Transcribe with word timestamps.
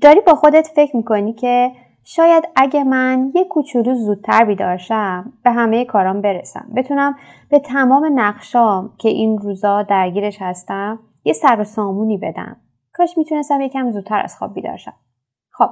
داری 0.00 0.20
با 0.20 0.34
خودت 0.34 0.68
فکر 0.76 0.96
می‌کنی 0.96 1.32
که 1.32 1.70
شاید 2.04 2.44
اگه 2.56 2.84
من 2.84 3.32
یه 3.34 3.44
کوچولو 3.44 3.94
زودتر 3.94 4.44
بیدارشم 4.44 5.32
به 5.44 5.50
همه 5.50 5.84
کارام 5.84 6.20
برسم. 6.20 6.66
بتونم 6.76 7.16
به 7.48 7.58
تمام 7.58 8.10
نقشام 8.14 8.94
که 8.98 9.08
این 9.08 9.38
روزا 9.38 9.82
درگیرش 9.82 10.36
هستم 10.40 10.98
یه 11.24 11.32
سر 11.32 11.60
و 11.60 11.64
سامونی 11.64 12.18
بدم. 12.18 12.56
کاش 12.92 13.18
می‌تونستم 13.18 13.60
یکم 13.60 13.90
زودتر 13.90 14.20
از 14.24 14.36
خواب 14.36 14.54
بیدارشم 14.54 14.94
خب 15.50 15.70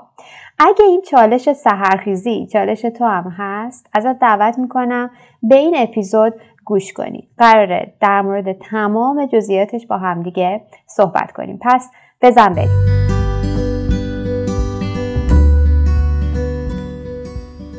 اگه 0.58 0.84
این 0.84 1.02
چالش 1.02 1.52
سهرخیزی 1.52 2.46
چالش 2.52 2.80
تو 2.80 3.04
هم 3.04 3.34
هست 3.38 3.86
ازت 3.92 4.18
دعوت 4.18 4.58
می‌کنم 4.58 5.10
به 5.42 5.56
این 5.56 5.76
اپیزود 5.76 6.34
گوش 6.64 6.92
کنی. 6.92 7.28
قراره 7.38 7.94
در 8.00 8.22
مورد 8.22 8.52
تمام 8.52 9.26
جزئیاتش 9.26 9.86
با 9.86 9.98
همدیگه 9.98 10.62
صحبت 10.86 11.32
کنیم. 11.32 11.58
پس 11.62 11.90
بزن 12.22 12.52
بریم. 12.54 13.09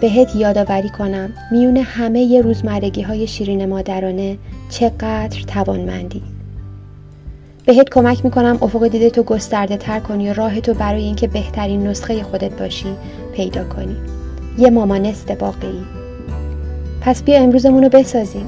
بهت 0.00 0.36
یادآوری 0.36 0.88
کنم 0.88 1.32
میون 1.50 1.76
همه 1.76 2.22
ی 2.22 2.42
روزمرگی 2.42 3.02
های 3.02 3.26
شیرین 3.26 3.66
مادرانه 3.66 4.38
چقدر 4.70 5.42
توانمندی. 5.46 6.22
بهت 7.66 7.90
کمک 7.90 8.24
می‌کنم 8.24 8.58
افق 8.62 8.88
دیده 8.88 9.10
تو 9.10 9.22
گسترده 9.22 9.76
تر 9.76 10.00
کنی 10.00 10.30
و 10.30 10.34
راه 10.34 10.60
تو 10.60 10.74
برای 10.74 11.04
اینکه 11.04 11.26
بهترین 11.26 11.86
نسخه 11.86 12.22
خودت 12.22 12.58
باشی 12.58 12.96
پیدا 13.34 13.64
کنی. 13.64 13.96
یه 14.58 14.70
مامانست 14.70 15.42
واقعی 15.42 15.84
پس 17.00 17.22
بیا 17.22 17.36
امروزمون 17.36 17.82
رو 17.82 17.88
بسازیم. 17.88 18.46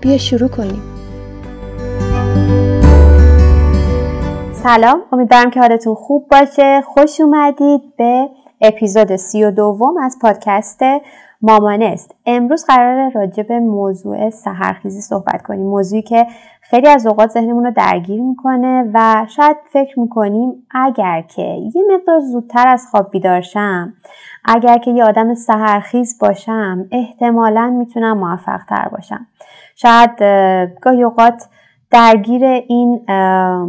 بیا 0.00 0.18
شروع 0.18 0.48
کنیم. 0.48 0.82
سلام 4.52 5.02
امیدوارم 5.12 5.50
که 5.50 5.60
حالتون 5.60 5.94
خوب 5.94 6.28
باشه. 6.30 6.82
خوش 6.86 7.20
اومدید 7.20 7.80
به 7.98 8.28
اپیزود 8.64 9.16
سی 9.16 9.44
و 9.44 9.50
دوم 9.50 9.96
از 9.96 10.18
پادکست 10.22 10.80
مامانست 11.42 12.14
امروز 12.26 12.64
قرار 12.64 13.10
راجع 13.10 13.42
به 13.42 13.60
موضوع 13.60 14.30
سهرخیزی 14.30 15.00
صحبت 15.00 15.42
کنیم. 15.42 15.66
موضوعی 15.66 16.02
که 16.02 16.26
خیلی 16.60 16.88
از 16.88 17.06
اوقات 17.06 17.30
ذهنمون 17.30 17.64
رو 17.64 17.70
درگیر 17.70 18.22
می‌کنه 18.22 18.90
و 18.94 19.26
شاید 19.28 19.56
فکر 19.72 20.00
می‌کنیم 20.00 20.66
اگر 20.70 21.22
که 21.22 21.42
یه 21.74 21.82
مقدار 21.94 22.20
زودتر 22.20 22.68
از 22.68 22.86
خواب 22.90 23.10
بیدارشم 23.10 23.94
اگر 24.44 24.78
که 24.78 24.90
یه 24.90 25.04
آدم 25.04 25.34
سهرخیز 25.34 26.18
باشم 26.20 26.88
احتمالا 26.92 27.70
می‌تونم 27.70 28.18
موفق 28.18 28.60
تر 28.68 28.88
باشم. 28.88 29.26
شاید 29.76 30.10
گاهی 30.80 31.02
اوقات 31.02 31.48
درگیر 31.90 32.44
این 32.44 33.04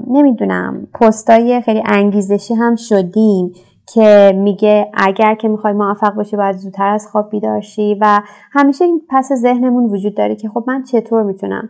نمی‌دونم 0.08 0.88
پستای 0.94 1.62
خیلی 1.62 1.84
انگیزشی 1.86 2.54
هم 2.54 2.76
شدیم. 2.76 3.54
که 3.94 4.34
میگه 4.36 4.92
اگر 4.94 5.36
که 5.36 5.48
می‌خوای 5.48 5.74
موفق 5.74 6.14
باشی 6.14 6.38
باید 6.38 6.56
زودتر 6.56 6.88
از 6.88 7.08
خواب 7.08 7.30
بیدار 7.30 7.62
شی 7.62 7.98
و 8.02 8.22
همیشه 8.52 8.86
این 8.86 9.02
پس 9.10 9.34
ذهنمون 9.34 9.86
وجود 9.86 10.16
داره 10.16 10.36
که 10.36 10.50
خب 10.50 10.64
من 10.68 10.84
چطور 10.84 11.24
می‌تونم 11.24 11.70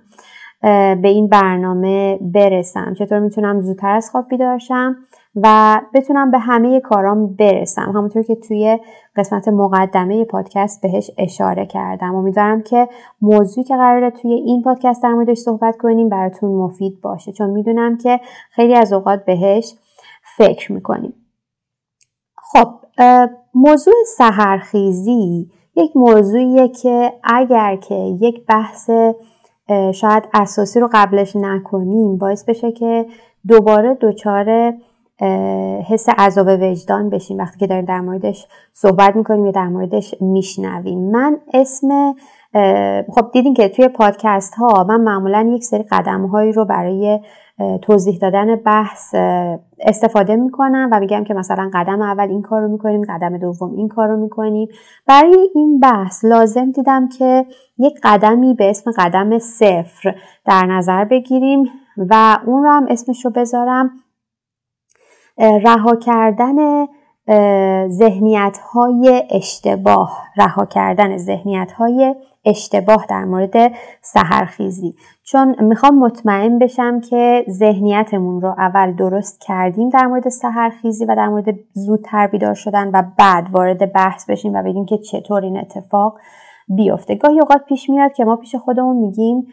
به 1.01 1.07
این 1.07 1.27
برنامه 1.27 2.19
برسم؟ 2.21 2.93
چطور 2.93 3.19
می‌تونم 3.19 3.61
زودتر 3.61 3.95
از 3.95 4.09
خواب 4.11 4.27
بیدار 4.27 4.57
شم 4.57 4.95
و 5.35 5.81
بتونم 5.93 6.31
به 6.31 6.39
همه 6.39 6.79
کارام 6.79 7.27
برسم؟ 7.27 7.91
همونطور 7.95 8.23
که 8.23 8.35
توی 8.35 8.79
قسمت 9.15 9.47
مقدمه 9.47 10.25
پادکست 10.25 10.81
بهش 10.81 11.11
اشاره 11.17 11.65
کردم. 11.65 12.15
امیدوارم 12.15 12.61
که 12.61 12.87
موضوعی 13.21 13.63
که 13.63 13.75
قراره 13.75 14.09
توی 14.09 14.33
این 14.33 14.61
پادکست 14.61 15.03
در 15.03 15.13
موردش 15.13 15.37
صحبت 15.37 15.77
کنیم 15.77 16.09
براتون 16.09 16.49
مفید 16.49 17.01
باشه. 17.01 17.31
چون 17.31 17.49
می‌دونم 17.49 17.97
که 17.97 18.19
خیلی 18.51 18.75
از 18.75 18.93
اوقات 18.93 19.25
بهش 19.25 19.75
فکر 20.37 20.71
می‌کنیم. 20.71 21.13
خب 22.55 22.67
موضوع 23.53 23.93
سهرخیزی 24.17 25.49
یک 25.75 25.91
موضوعیه 25.97 26.67
که 26.67 27.13
اگر 27.23 27.75
که 27.75 27.95
یک 27.95 28.45
بحث 28.45 28.89
شاید 29.93 30.23
اساسی 30.33 30.79
رو 30.79 30.89
قبلش 30.93 31.35
نکنیم 31.35 32.17
باعث 32.17 32.43
بشه 32.43 32.71
که 32.71 33.05
دوباره 33.47 33.97
دچار 34.01 34.73
حس 35.89 36.09
عذاب 36.17 36.47
وجدان 36.47 37.09
بشیم. 37.09 37.37
وقتی 37.37 37.59
که 37.59 37.67
داریم 37.67 37.85
در 37.85 38.01
موردش 38.01 38.47
صحبت 38.73 39.15
می‌کنیم 39.15 39.45
یا 39.45 39.51
در 39.51 39.67
موردش 39.67 40.15
میشنویم. 40.21 41.11
من 41.11 41.37
اسم 41.53 42.15
خب 43.15 43.31
دیدین 43.33 43.53
که 43.53 43.69
توی 43.69 43.87
پادکست 43.87 44.55
ها 44.55 44.83
من 44.83 45.01
معمولا 45.01 45.51
یک 45.55 45.63
سری 45.63 45.83
قدم 45.91 46.25
هایی 46.25 46.51
رو 46.51 46.65
برای 46.65 47.19
توضیح 47.81 48.17
دادن 48.17 48.55
بحث 48.55 49.15
استفاده 49.79 50.35
می‌کنم 50.35 50.89
و 50.91 50.99
میگم 50.99 51.23
که 51.23 51.33
مثلا 51.33 51.69
قدم 51.73 52.01
اول 52.01 52.29
این 52.29 52.41
کار 52.41 52.61
رو 52.61 52.67
می‌کنیم 52.67 53.01
قدم 53.09 53.37
دوم 53.37 53.73
این 53.75 53.87
کار 53.87 54.07
رو 54.07 54.17
می‌کنیم. 54.17 54.67
برای 55.07 55.49
این 55.55 55.79
بحث 55.79 56.25
لازم 56.25 56.71
دیدم 56.71 57.09
که 57.09 57.45
یک 57.77 57.99
قدمی 58.03 58.53
به 58.53 58.69
اسم 58.69 58.91
قدم 58.97 59.39
صفر 59.39 60.15
در 60.45 60.65
نظر 60.65 61.05
بگیریم 61.05 61.63
و 61.97 62.39
اون 62.45 62.63
رو 62.63 62.69
هم 62.69 62.85
اسمش 62.89 63.25
رو 63.25 63.31
بذارم 63.31 63.91
رها 65.37 65.95
کردن 65.95 66.85
ذهنیت 67.89 68.57
های 68.73 69.23
اشتباه. 69.31 70.23
رها 70.37 70.65
کردن 70.65 71.17
ذهنیت 71.17 71.71
های 71.71 72.15
اشتباه 72.45 73.05
در 73.09 73.25
مورد 73.25 73.71
سهرخیزی 74.01 74.95
چون 75.23 75.63
می‌خوام 75.63 75.99
مطمئن 75.99 76.59
بشم 76.59 76.99
که 76.99 77.45
ذهنیتمون 77.49 78.41
رو 78.41 78.55
اول 78.57 78.93
درست 78.93 79.41
کردیم 79.41 79.89
در 79.89 80.05
مورد 80.05 80.29
سهرخیزی 80.29 81.05
و 81.05 81.15
در 81.15 81.27
مورد 81.27 81.45
زودتر 81.73 82.27
بیدار 82.27 82.53
شدن 82.53 82.91
و 82.93 83.03
بعد 83.17 83.47
وارد 83.51 83.93
بحث 83.93 84.29
بشیم 84.29 84.53
و 84.53 84.63
بگیم 84.63 84.85
که 84.85 84.97
چطور 84.97 85.43
این 85.43 85.57
اتفاق 85.57 86.19
بیفته. 86.67 87.15
گاهی 87.15 87.39
اوقات 87.39 87.65
پیش 87.65 87.89
میاد 87.89 88.13
که 88.13 88.25
ما 88.25 88.35
پیش 88.35 88.55
خودمون 88.55 88.97
میگیم 88.97 89.47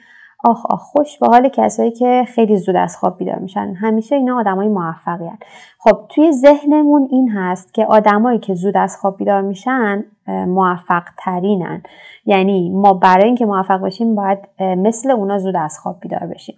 آخ 0.45 0.67
آخ 0.67 0.83
خوش 0.83 1.19
به 1.19 1.27
حال 1.27 1.49
کسایی 1.49 1.91
که 1.91 2.25
خیلی 2.29 2.57
زود 2.57 2.77
از 2.77 2.97
خواب 2.97 3.19
بیدار 3.19 3.39
میشن. 3.39 3.75
همیشه 3.81 4.17
اینا 4.17 4.39
آدمای 4.39 4.69
موفقی 4.69 5.27
هن. 5.27 5.39
خب 5.79 5.99
توی 6.09 6.33
ذهنمون 6.33 7.09
این 7.11 7.31
هست 7.31 7.75
که 7.75 7.87
آدمایی 7.87 8.39
که 8.39 8.55
زود 8.55 8.77
از 8.77 8.97
خواب 8.97 9.17
بیدار 9.17 9.43
میشن 9.43 10.05
موفق 10.29 11.03
ترینن 11.19 11.83
یعنی 12.27 12.71
ما 12.71 12.93
برای 12.93 13.25
اینکه 13.25 13.47
موفق 13.47 13.81
باشیم 13.81 14.15
باید 14.15 14.39
مثل 14.61 15.11
اونا 15.11 15.39
زود 15.39 15.57
از 15.57 15.79
خواب 15.79 15.97
بیدار 16.01 16.27
بشیم. 16.27 16.57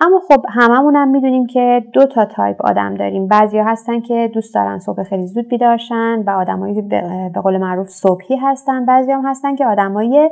اما 0.00 0.20
خب 0.28 0.46
هممون 0.48 0.96
هم 0.96 1.08
می‌دونیم 1.08 1.46
که 1.46 1.84
دو 1.92 2.06
تا 2.06 2.24
تایپ 2.24 2.66
آدم 2.66 2.94
داریم. 2.94 3.26
بعضیا 3.28 3.64
هستن 3.64 4.00
که 4.00 4.30
دوست 4.34 4.54
دارن 4.54 4.78
صبح 4.78 5.02
خیلی 5.02 5.26
زود 5.26 5.48
بیدارشن 5.48 6.22
و 6.26 6.30
آدمایی 6.30 6.82
به 6.82 7.30
قول 7.42 7.58
معروف 7.58 7.88
صبحی 7.88 8.36
هستن. 8.36 8.84
بعضی 8.84 9.12
هم 9.12 9.26
هستن 9.26 9.56
که 9.56 9.66
آدمای 9.66 10.30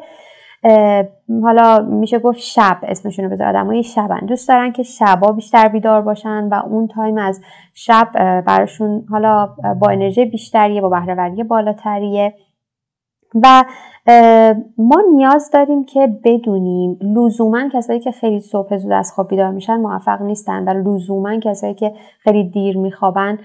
حالا 1.43 1.87
میشه 1.91 2.19
گفت 2.19 2.39
شب 2.39 2.77
اسمشون 2.83 3.25
رو 3.25 3.31
بذار. 3.31 3.47
آدمای 3.47 3.83
شبن. 3.83 4.19
دوست 4.19 4.49
دارن 4.49 4.73
که 4.73 4.83
شبا 4.83 5.33
بیشتر 5.33 5.69
بیدار 5.69 6.03
باشن 6.03 6.49
و 6.51 6.55
اون 6.55 6.89
time 6.89 7.19
از 7.19 7.41
شب 7.75 8.09
براشون 8.41 9.05
حالا 9.11 9.47
با 9.81 9.91
انرژی 9.91 10.25
بیشتریه 10.25 10.81
با 10.81 10.89
بهرهوری 10.89 11.45
بالاتریه. 11.45 12.35
و 13.43 13.65
ما 14.79 15.03
نیاز 15.15 15.51
داریم 15.51 15.85
که 15.85 16.19
بدونیم 16.25 16.99
لزوما 17.01 17.69
کسایی 17.73 18.01
که 18.01 18.11
خیلی 18.11 18.41
صبح 18.41 18.77
زود 18.77 18.93
از 18.93 19.13
خواب 19.13 19.29
بیدار 19.29 19.51
میشن 19.51 19.77
موفق 19.77 20.23
نیستن 20.23 20.69
و 20.69 20.89
لزوما 20.89 21.39
کسایی 21.39 21.75
که 21.75 21.93
خیلی 22.19 22.45
دیر 22.45 22.79
میخوابن 22.79 23.39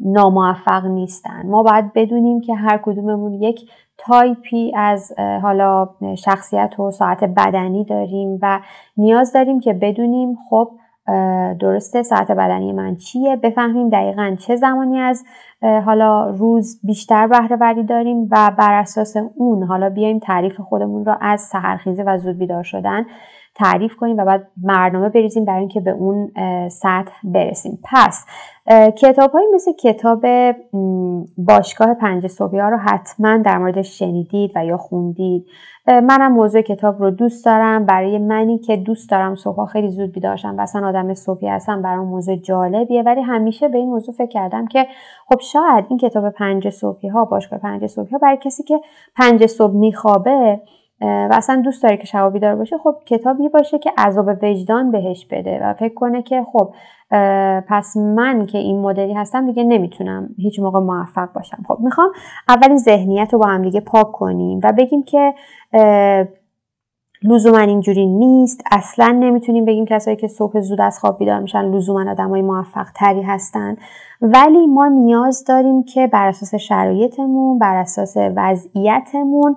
ناموفق 0.00 0.86
نیستن. 0.86 1.46
ما 1.46 1.62
باید 1.62 1.92
بدونیم 1.92 2.40
که 2.40 2.54
هر 2.54 2.80
کدوممون 2.84 3.34
یک 3.34 3.70
تایپی 3.98 4.72
از 4.76 5.12
حالا 5.18 5.88
شخصیت 6.14 6.80
و 6.80 6.90
ساعت 6.90 7.24
بدنی 7.24 7.84
داریم 7.84 8.38
و 8.42 8.60
نیاز 8.96 9.32
داریم 9.32 9.60
که 9.60 9.72
بدونیم 9.72 10.38
خب 10.50 10.70
درسته 11.60 12.02
ساعت 12.02 12.30
بدنی 12.32 12.72
من 12.72 12.96
چیه؟ 12.96 13.36
بفهمیم 13.36 13.88
دقیقا 13.88 14.36
چه 14.38 14.56
زمانی 14.56 14.98
از 14.98 15.24
حالا 15.62 16.30
روز 16.30 16.80
بیشتر 16.84 17.26
بهره 17.26 17.56
وری 17.56 17.82
داریم 17.84 18.28
و 18.30 18.52
بر 18.58 18.72
اساس 18.72 19.16
اون 19.36 19.62
حالا 19.62 19.88
بیایم 19.88 20.18
تعریف 20.18 20.60
خودمون 20.60 21.04
را 21.04 21.18
از 21.20 21.40
سحرخیزه 21.40 22.02
و 22.02 22.18
زود 22.18 22.38
بیدار 22.38 22.62
شدن 22.62 23.06
تعریف 23.54 23.96
کنیم 23.96 24.16
و 24.16 24.24
بعد 24.24 24.48
برنامه 24.56 25.08
بریزیم 25.08 25.44
برای 25.44 25.60
اینکه 25.60 25.80
به 25.80 25.90
اون 25.90 26.30
سطح 26.68 27.12
برسیم. 27.24 27.78
پس 27.84 28.26
کتاب 28.98 29.30
های 29.30 29.46
مثل 29.54 29.72
کتاب 29.72 30.26
باشگاه 31.38 31.94
پنج 31.94 32.26
صبحی 32.26 32.58
ها 32.58 32.68
رو 32.68 32.76
حتما 32.76 33.36
در 33.36 33.58
موردش 33.58 33.98
شنیدید 33.98 34.52
و 34.54 34.64
یا 34.64 34.76
خوندید. 34.76 35.46
منم 35.90 36.32
موضوع 36.32 36.62
کتاب 36.62 37.02
رو 37.02 37.10
دوست 37.10 37.44
دارم. 37.44 37.86
برای 37.86 38.18
منی 38.18 38.58
که 38.58 38.76
دوست 38.76 39.10
دارم 39.10 39.34
صبح 39.34 39.66
خیلی 39.66 39.88
زود 39.88 40.12
بیدارشم 40.12 40.54
و 40.58 40.60
اصلا 40.60 40.88
آدم 40.88 41.14
صبحی 41.14 41.48
هستم 41.48 41.82
برام 41.82 42.06
موضوع 42.06 42.36
جالبیه. 42.36 43.02
ولی 43.02 43.20
همیشه 43.20 43.68
به 43.68 43.78
این 43.78 43.88
موضوع 43.88 44.14
فکر 44.14 44.28
کردم 44.28 44.66
که 44.66 44.86
خب 45.28 45.40
شاید 45.40 45.84
این 45.88 45.98
کتاب 45.98 46.30
پنج 46.30 46.70
صبحی 46.70 47.08
ها 47.08 47.24
باشگاه 47.24 47.58
پنج 47.58 47.86
صبحی 47.86 48.10
ها 48.10 48.18
برای 48.18 48.36
کسی 48.36 48.62
که 48.62 48.80
پنج 49.16 49.46
صبح 49.46 49.74
میخوابه 49.74 50.60
و 51.00 51.28
اصلا 51.32 51.62
دوست 51.64 51.82
داره 51.82 51.96
که 51.96 52.06
شبا 52.06 52.30
بیدار 52.30 52.54
باشه 52.54 52.78
خب 52.78 52.94
کتابی 53.06 53.48
باشه 53.48 53.78
که 53.78 53.92
عذاب 53.98 54.28
وجدان 54.42 54.90
بهش 54.90 55.26
بده 55.30 55.60
و 55.62 55.74
فکر 55.74 55.94
کنه 55.94 56.22
که 56.22 56.46
خب 56.52 56.74
پس 57.68 57.96
من 57.96 58.46
که 58.46 58.58
این 58.58 58.80
مدلی 58.80 59.14
هستم 59.14 59.46
دیگه 59.46 59.64
نمی‌تونم 59.64 60.28
هیچ 60.38 60.60
موقع 60.60 60.80
موفق 60.80 61.32
باشم. 61.32 61.64
خب 61.68 61.78
می‌خوام 61.80 62.10
اولین 62.48 62.76
ذهنیت 62.76 63.32
رو 63.32 63.38
با 63.38 63.46
هم 63.46 63.62
دیگه 63.62 63.80
پاک 63.80 64.12
کنیم 64.12 64.60
و 64.62 64.72
بگیم 64.72 65.02
که 65.02 65.34
لزوما 67.22 67.58
اینجوری 67.58 68.06
نیست. 68.06 68.60
اصلا 68.72 69.08
نمی‌تونیم 69.20 69.64
بگیم 69.64 69.84
کسایی 69.84 70.16
که 70.16 70.28
صبح 70.28 70.60
زود 70.60 70.80
از 70.80 70.98
خواب 70.98 71.18
بیدار 71.18 71.40
میشن 71.40 71.62
لزوما 71.62 72.10
آدمای 72.10 72.42
موفق 72.42 72.86
تری 72.94 73.22
هستن. 73.22 73.76
ولی 74.22 74.66
ما 74.66 74.88
نیاز 74.88 75.44
داریم 75.44 75.82
که 75.82 76.06
بر 76.06 76.28
اساس 76.28 76.54
شرایطمون 76.54 77.58
بر 77.58 77.76
اساس 77.76 78.16
وضعیتمون 78.36 79.56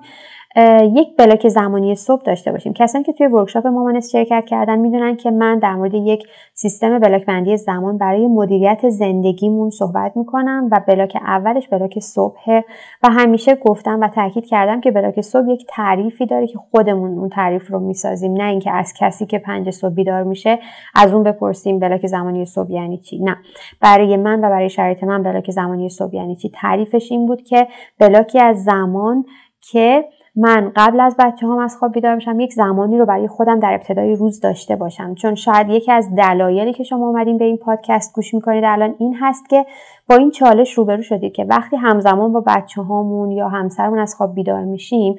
یک 0.94 1.16
block 1.18 1.48
زمانی 1.48 1.94
صبح 1.94 2.22
داشته 2.22 2.52
باشیم. 2.52 2.72
کسانی 2.72 3.04
که 3.04 3.12
توی 3.12 3.26
workshop 3.26 3.66
مامانست 3.66 4.12
شرکت 4.12 4.44
کردن 4.46 4.78
می‌دونن 4.78 5.16
که 5.16 5.30
من 5.30 5.58
در 5.58 5.74
مورد 5.74 5.94
یک 5.94 6.28
سیستم 6.54 6.98
block 6.98 7.26
بندی 7.26 7.56
زمان 7.56 7.98
برای 7.98 8.26
مدیریت 8.26 8.88
زندگیمون 8.88 9.70
صحبت 9.70 10.16
می‌کنم 10.16 10.68
و 10.72 10.80
block 10.88 11.16
اولش 11.16 11.68
block 11.68 11.98
صبح 11.98 12.60
و 13.02 13.10
همیشه 13.10 13.54
گفتم 13.54 14.00
و 14.00 14.08
تاکید 14.08 14.46
کردم 14.46 14.80
که 14.80 14.90
بلاک 14.90 15.20
صبح 15.20 15.50
یک 15.50 15.66
تعریفی 15.68 16.26
داره 16.26 16.46
که 16.46 16.58
خودمون 16.58 17.18
اون 17.18 17.28
تعریف 17.28 17.70
رو 17.70 17.80
می‌سازیم. 17.80 18.32
نه 18.32 18.44
اینکه 18.44 18.70
از 18.70 18.92
کسی 18.98 19.26
که 19.26 19.38
پنج 19.38 19.70
صبح 19.70 19.94
بیدار 19.94 20.22
میشه 20.22 20.58
از 20.94 21.14
اون 21.14 21.22
بپرسیم 21.22 21.78
بلاک 21.78 22.06
زمانی 22.06 22.44
صبح 22.44 22.72
یعنی 22.72 22.98
چی. 22.98 23.18
نه. 23.18 23.36
برای 23.80 24.16
من 24.16 24.38
و 24.38 24.42
برای 24.42 24.70
شرایط 24.70 25.04
من 25.04 25.22
بلاک 25.22 25.50
زمانی 25.50 25.88
صبح 25.88 26.14
یعنی 26.14 26.36
چی؟ 26.36 26.50
تعریفش 26.54 27.12
این 27.12 27.26
بود 27.26 27.42
که 27.42 27.66
بلاکی 27.98 28.40
از 28.40 28.64
زمان 28.64 29.24
که 29.60 30.04
من 30.36 30.72
قبل 30.76 31.00
از 31.00 31.16
بچه 31.18 31.46
هم 31.46 31.58
از 31.58 31.76
خواب 31.76 31.92
بیدار 31.92 32.16
بشم 32.16 32.40
یک 32.40 32.52
زمانی 32.52 32.98
رو 32.98 33.06
برای 33.06 33.28
خودم 33.28 33.60
در 33.60 33.74
ابتدای 33.74 34.14
روز 34.14 34.40
داشته 34.40 34.76
باشم. 34.76 35.14
چون 35.14 35.34
شاید 35.34 35.68
یکی 35.68 35.92
از 35.92 36.14
دلایلی 36.14 36.72
که 36.72 36.84
شما 36.84 37.08
اومدین 37.08 37.38
به 37.38 37.44
این 37.44 37.56
پادکست 37.56 38.14
گوش 38.14 38.34
می‌کنید 38.34 38.64
الان 38.64 38.94
این 38.98 39.16
هست 39.20 39.48
که 39.48 39.66
با 40.08 40.16
این 40.16 40.30
چالش 40.30 40.72
روبرو 40.72 41.02
شدید 41.02 41.32
که 41.32 41.44
وقتی 41.44 41.76
همزمان 41.76 42.32
با 42.32 42.42
بچه 42.46 42.82
هامون 42.82 43.30
یا 43.30 43.48
همسرمون 43.48 43.98
از 43.98 44.14
خواب 44.14 44.34
بیدار 44.34 44.64
میشیم 44.64 45.16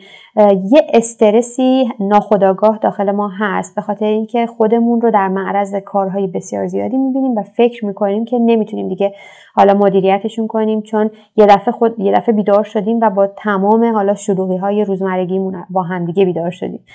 یه 0.71 0.87
استرسی 0.93 1.89
ناخداگاه 1.99 2.77
داخل 2.77 3.11
ما 3.11 3.31
هست 3.39 3.75
به 3.75 3.81
خاطر 3.81 4.05
اینکه 4.05 4.45
خودمون 4.45 5.01
رو 5.01 5.11
در 5.11 5.27
معرض 5.27 5.75
کارهای 5.75 6.27
بسیار 6.27 6.67
زیادی 6.67 6.97
می‌بینیم 6.97 7.35
و 7.35 7.43
فکر 7.43 7.85
می‌کنیم 7.85 8.25
که 8.25 8.39
نمی‌تونیم 8.39 8.89
دیگه 8.89 9.13
حالا 9.55 9.73
مدیریتشون 9.73 10.47
کنیم 10.47 10.81
چون 10.81 11.09
یه 11.35 11.45
دفعه 11.45 11.71
خود 11.71 11.99
یه 11.99 12.11
دفعه 12.15 12.35
بیدار 12.35 12.63
شدیم 12.63 12.99
و 13.01 13.09
با 13.09 13.27
تمام 13.27 13.93
حالا 13.93 14.15
شلوغی 14.15 14.57
های 14.57 14.85
روزمرگیمون 14.85 15.65
با 15.69 15.83
همدیگه 15.83 16.25
بیدار 16.25 16.51
شدیم. 16.51 16.85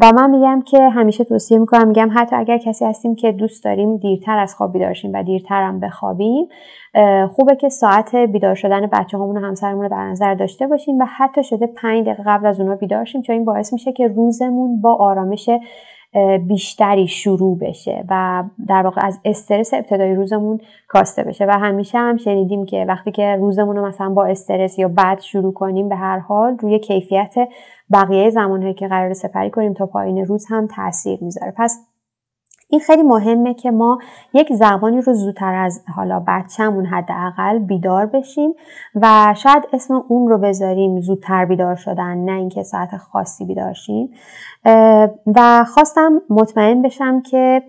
و 0.00 0.12
من 0.16 0.30
میگم 0.30 0.62
که 0.66 0.88
همیشه 0.88 1.24
توصیه 1.24 1.58
می‌کنم 1.58 1.88
میگم 1.88 2.10
حتی 2.14 2.36
اگر 2.36 2.58
کسی 2.58 2.84
هستیم 2.84 3.14
که 3.14 3.32
دوست 3.32 3.64
داریم 3.64 3.96
دیرتر 3.96 4.38
از 4.38 4.54
خواب 4.54 4.72
بیدار 4.72 4.92
شیم 4.92 5.10
و 5.14 5.22
دیرتر 5.22 5.62
هم 5.62 5.80
بخوابیم 5.80 6.48
خوبه 7.30 7.56
که 7.56 7.68
ساعت 7.68 8.14
بیدار 8.14 8.54
شدن 8.54 8.86
بچه 8.86 9.16
همون 9.16 9.36
و 9.36 9.40
همسرمون 9.40 9.82
رو 9.82 9.88
در 9.88 10.08
نظر 10.10 10.34
داشته 10.34 10.66
باشیم 10.66 10.98
و 10.98 11.06
حتی 11.16 11.44
شده 11.44 11.66
پنج 11.66 12.04
دقیقه 12.06 12.22
قبل 12.26 12.46
از 12.46 12.60
اونها 12.60 12.74
بیدار 12.74 13.04
شیم 13.04 13.22
چون 13.22 13.34
این 13.34 13.44
باعث 13.44 13.72
میشه 13.72 13.92
که 13.92 14.08
روزمون 14.08 14.80
با 14.80 14.94
آرامش 14.94 15.50
بیشتری 16.48 17.06
شروع 17.06 17.58
بشه 17.58 18.04
و 18.08 18.44
در 18.68 18.82
واقع 18.82 19.06
از 19.06 19.20
استرس 19.24 19.74
ابتدای 19.74 20.14
روزمون 20.14 20.60
کاسته 20.88 21.22
بشه. 21.22 21.46
و 21.46 21.50
همیشه 21.50 21.98
هم 21.98 22.16
شنیدیم 22.16 22.64
که 22.64 22.84
وقتی 22.88 23.10
که 23.10 23.36
روزمون 23.40 23.76
رو 23.76 23.86
مثلا 23.86 24.08
با 24.08 24.24
استرس 24.24 24.78
یا 24.78 24.88
بد 24.88 25.20
شروع 25.20 25.52
کنیم 25.52 25.88
به 25.88 25.96
هر 25.96 26.18
حال 26.18 26.56
روی 26.58 26.78
کیفیت 26.78 27.34
بقیه 27.92 28.30
زمانهایی 28.30 28.74
که 28.74 28.88
قرار 28.88 29.12
سپری 29.12 29.50
کنیم 29.50 29.72
تا 29.72 29.86
پایین 29.86 30.26
روز 30.26 30.46
هم 30.50 30.66
تاثیر 30.76 31.18
می‌ذاره. 31.22 31.52
پس 31.56 31.85
این 32.68 32.80
خیلی 32.80 33.02
مهمه 33.02 33.54
که 33.54 33.70
ما 33.70 33.98
یک 34.32 34.52
زبانی 34.52 35.00
رو 35.00 35.14
زودتر 35.14 35.54
از 35.54 35.84
حالا 35.96 36.24
بچهمون 36.26 36.86
حداقل 36.86 37.58
بیدار 37.58 38.06
بشیم 38.06 38.54
و 38.94 39.34
شاید 39.36 39.62
اسم 39.72 40.04
اون 40.08 40.28
رو 40.28 40.38
بذاریم 40.38 41.00
زودتر 41.00 41.44
بیدار 41.44 41.76
شدن 41.76 42.16
نه 42.16 42.32
اینکه 42.32 42.62
ساعت 42.62 42.96
خاصی 42.96 43.44
بیدار 43.44 43.72
شیم. 43.72 44.10
و 45.36 45.64
خواستم 45.64 46.22
مطمئن 46.30 46.82
بشم 46.82 47.22
که 47.22 47.62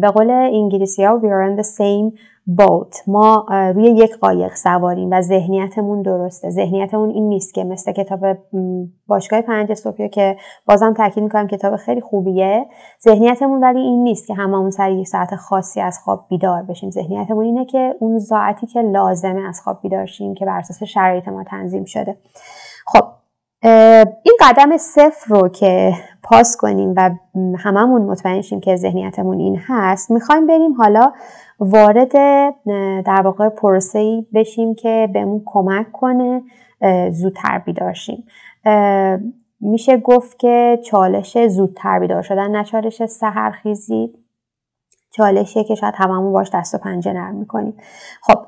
به 0.00 0.10
قول 0.14 0.30
انگلیسی 0.30 1.04
ها 1.04 1.20
we 1.20 1.26
are 1.26 1.52
in 1.52 1.62
the 1.62 1.66
same 1.66 2.18
boat. 2.60 3.08
ما 3.08 3.46
روی 3.74 3.84
یک 3.84 4.16
قایق 4.16 4.54
سواریم 4.54 5.10
و 5.12 5.20
ذهنیتمون 5.20 6.02
درسته. 6.02 6.50
ذهنیتمون 6.50 7.10
این 7.10 7.28
نیست 7.28 7.54
که 7.54 7.64
مثل 7.64 7.92
کتاب 7.92 8.20
باشگاه 9.06 9.40
پنج 9.40 9.74
صبحی 9.74 10.08
که 10.08 10.36
بازم 10.66 10.92
تاکید 10.92 11.22
می‌کنم 11.22 11.46
کتاب 11.46 11.76
خیلی 11.76 12.00
خوبیه. 12.00 12.66
ذهنیتمون 13.04 13.64
ولی 13.64 13.80
این 13.80 14.04
نیست 14.04 14.26
که 14.26 14.34
هممون 14.34 14.70
سر 14.70 14.90
یک 14.90 15.08
ساعت 15.08 15.36
خاصی 15.36 15.80
از 15.80 15.98
خواب 15.98 16.26
بیدار 16.28 16.62
بشیم. 16.62 16.90
ذهنیتمون 16.90 17.44
اینه 17.44 17.64
که 17.64 17.94
اون 18.00 18.18
ساعتی 18.18 18.66
که 18.66 18.82
لازمه 18.82 19.48
از 19.48 19.60
خواب 19.60 19.78
بیدار 19.82 20.06
شیم 20.06 20.34
که 20.34 20.44
بر 20.44 20.58
اساس 20.58 20.82
شرایط 20.82 21.28
ما 21.28 21.44
تنظیم 21.44 21.84
شده. 21.84 22.16
خب 22.86 23.04
این 23.62 24.36
قدم 24.40 24.76
صفر 24.76 25.34
رو 25.34 25.48
که 25.48 25.92
پاس 26.22 26.56
کنیم 26.56 26.94
و 26.96 27.10
هممون 27.58 28.02
مطمئن 28.02 28.40
شیم 28.40 28.60
که 28.60 28.76
ذهنیتمون 28.76 29.38
این 29.38 29.58
هست 29.66 30.10
می‌خوایم 30.10 30.46
بریم 30.46 30.72
حالا 30.72 31.12
وارد 31.60 32.12
در 33.04 33.22
واقع 33.24 33.48
پروسه 33.48 34.26
بشیم 34.34 34.74
که 34.74 35.08
بهمون 35.12 35.42
کمک 35.46 35.92
کنه 35.92 36.42
زودتر 37.10 37.58
بیدار 37.58 37.92
شیم. 37.92 38.26
میشه 39.60 39.96
گفت 39.96 40.38
که 40.38 40.80
چالش 40.84 41.48
زودتر 41.48 41.98
بیدار 41.98 42.22
شدن 42.22 42.50
نه 42.50 42.64
چالش 42.64 43.06
سهرخیزی 43.06 44.14
چالشیه 45.10 45.64
که 45.64 45.74
شاید 45.74 45.94
هممون 45.96 46.32
باش 46.32 46.50
دست 46.54 46.74
و 46.74 46.78
پنجه 46.78 47.12
نرم 47.12 47.34
می‌کنیم. 47.34 47.76
خب 48.22 48.45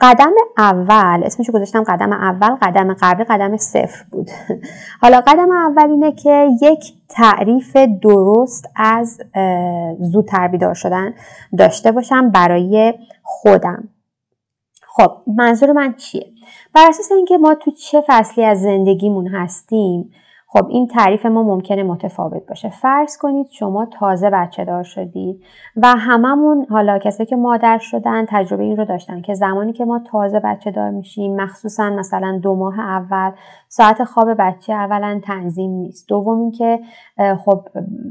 قدم 0.00 0.32
اول 0.58 1.22
اسمشو 1.24 1.52
گذاشتم 1.52 1.84
قدم 1.84 2.12
اول 2.12 2.56
قدم 2.62 2.94
قبلی 2.94 3.24
قدم 3.24 3.56
صفر 3.56 4.04
بود. 4.10 4.30
حالا 5.02 5.20
قدم 5.20 5.50
اول 5.50 5.90
اینه 5.90 6.12
که 6.12 6.46
یک 6.62 6.94
تعریف 7.08 7.76
درست 8.02 8.68
از 8.76 9.20
زودتر 10.00 10.48
بیدار 10.48 10.74
شدن 10.74 11.14
داشته 11.58 11.92
باشم 11.92 12.30
برای 12.30 12.94
خودم. 13.22 13.88
خب 14.86 15.12
منظور 15.26 15.72
من 15.72 15.94
چیه؟ 15.94 16.26
بر 16.74 16.88
اساس 16.88 17.12
اینکه 17.12 17.38
ما 17.38 17.54
تو 17.54 17.70
چه 17.70 18.04
فصلی 18.06 18.44
از 18.44 18.62
زندگیمون 18.62 19.26
هستیم 19.26 20.12
خب 20.56 20.66
این 20.68 20.86
تعریف 20.86 21.26
ما 21.26 21.42
ممکنه 21.42 21.82
متفاوت 21.82 22.46
باشه. 22.46 22.68
فرض 22.68 23.16
کنید 23.18 23.46
شما 23.50 23.86
تازه 23.86 24.30
بچه 24.30 24.64
دار 24.64 24.82
شدید 24.82 25.44
و 25.76 25.86
هممون 25.86 26.66
حالا 26.70 26.98
کسایی 26.98 27.26
که 27.26 27.36
مادر 27.36 27.78
شدن 27.78 28.24
تجربه 28.28 28.62
این 28.62 28.76
رو 28.76 28.84
داشتن 28.84 29.20
که 29.20 29.34
زمانی 29.34 29.72
که 29.72 29.84
ما 29.84 30.00
تازه 30.10 30.40
بچه 30.40 30.70
دار 30.70 30.90
میشیم 30.90 31.36
مخصوصا 31.36 31.90
مثلا 31.90 32.38
دو 32.42 32.54
ماه 32.54 32.80
اول 32.80 33.32
ساعت 33.68 34.04
خواب 34.04 34.34
بچه 34.38 34.72
اولا 34.72 35.20
تنظیم 35.24 35.70
نیست. 35.70 36.08
دوم 36.08 36.40
اینکه 36.40 36.80
خب 37.44 37.68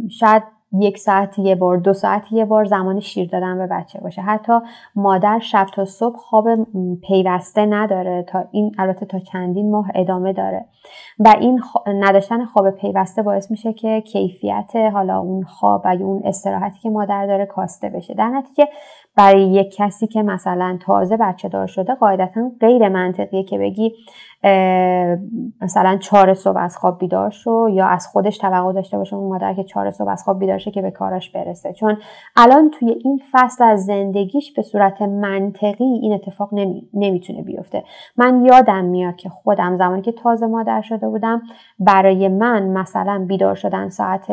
شاید 0.09 0.43
یک 0.73 0.97
ساعت 0.97 1.39
یه 1.39 1.55
بار 1.55 1.77
دو 1.77 1.93
ساعت 1.93 2.31
یه 2.31 2.45
بار 2.45 2.65
زمان 2.65 2.99
شیر 2.99 3.29
دادن 3.29 3.57
به 3.57 3.67
بچه 3.67 3.99
باشه. 3.99 4.21
حتی 4.21 4.53
مادر 4.95 5.39
شب 5.39 5.67
تا 5.73 5.85
صبح 5.85 6.15
خواب 6.15 6.47
پیوسته 7.01 7.65
نداره 7.65 8.23
تا 8.27 8.45
این 8.51 8.75
البته 8.77 9.05
تا 9.05 9.19
چندین 9.19 9.71
ماه 9.71 9.87
ادامه 9.95 10.33
داره. 10.33 10.65
و 11.19 11.35
این 11.39 11.61
نداشتن 11.87 12.45
خواب 12.45 12.69
پیوسته 12.69 13.21
باعث 13.21 13.51
میشه 13.51 13.73
که 13.73 14.01
کیفیت 14.01 14.75
حالا 14.93 15.19
اون 15.19 15.43
خواب 15.43 15.81
و 15.85 15.87
اون 15.87 16.21
استراحتی 16.25 16.79
که 16.79 16.89
مادر 16.89 17.27
داره 17.27 17.45
کاسته 17.45 17.89
بشه. 17.89 18.13
در 18.13 18.29
نتیجه 18.29 18.67
برای 19.15 19.41
یک 19.41 19.75
کسی 19.75 20.07
که 20.07 20.23
مثلا 20.23 20.77
تازه 20.81 21.17
بچه 21.17 21.49
دار 21.49 21.67
شده 21.67 21.93
قاعدتا 21.93 22.51
غیر 22.59 22.89
منطقیه 22.89 23.43
که 23.43 23.57
بگی 23.57 23.93
مثلا 25.61 25.97
چهار 25.97 26.33
صبح 26.33 26.57
از 26.57 26.77
خواب 26.77 26.99
بیدار 26.99 27.29
شو 27.29 27.69
یا 27.71 27.85
از 27.85 28.07
خودش 28.07 28.37
توقع 28.37 28.73
داشته 28.73 28.97
باشه 28.97 29.15
اون 29.15 29.29
مادر 29.29 29.53
که 29.53 29.63
چهار 29.63 29.91
صبح 29.91 30.09
از 30.09 30.23
خواب 30.23 30.39
بیدار 30.39 30.57
شه 30.57 30.71
که 30.71 30.81
به 30.81 30.91
کاراش 30.91 31.31
برسه. 31.31 31.73
چون 31.73 31.97
الان 32.35 32.71
توی 32.71 32.89
این 33.03 33.21
فصل 33.31 33.63
از 33.63 33.85
زندگیش 33.85 34.53
به 34.53 34.61
صورت 34.61 35.01
منطقی 35.01 35.83
این 35.83 36.13
اتفاق 36.13 36.49
نمی... 36.51 36.89
نمی‌تونه 36.93 37.41
بیفته. 37.41 37.83
من 38.17 38.45
یادم 38.45 38.85
میاد 38.85 39.15
که 39.15 39.29
خودم 39.29 39.77
زمانی 39.77 40.01
که 40.01 40.11
تازه 40.11 40.45
مادر 40.45 40.81
شده 40.81 41.09
بودم 41.09 41.41
برای 41.79 42.27
من 42.27 42.63
مثلا 42.63 43.25
بیدار 43.27 43.55
شدن 43.55 43.89
ساعت 43.89 44.27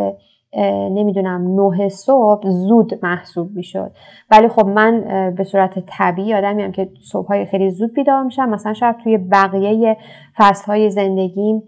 نمی‌دونم 0.90 1.60
نه 1.60 1.88
صبح 1.88 2.48
زود 2.48 2.98
محسوب 3.02 3.50
می‌شد. 3.54 3.92
ولی 4.30 4.48
خب 4.48 4.66
من 4.66 5.04
به 5.36 5.44
صورت 5.44 5.78
طبیعی 5.86 6.34
آدمی 6.34 6.62
هم 6.62 6.72
که 6.72 6.88
صبح 7.02 7.26
های 7.26 7.46
خیلی 7.46 7.70
زود 7.70 7.94
بیدار 7.94 8.22
میشم. 8.22 8.48
مثلا 8.48 8.72
شاید 8.72 8.96
توی 8.96 9.18
بقیه 9.18 9.96
فصل 10.36 10.66
های 10.66 10.90
زندگیم 10.90 11.62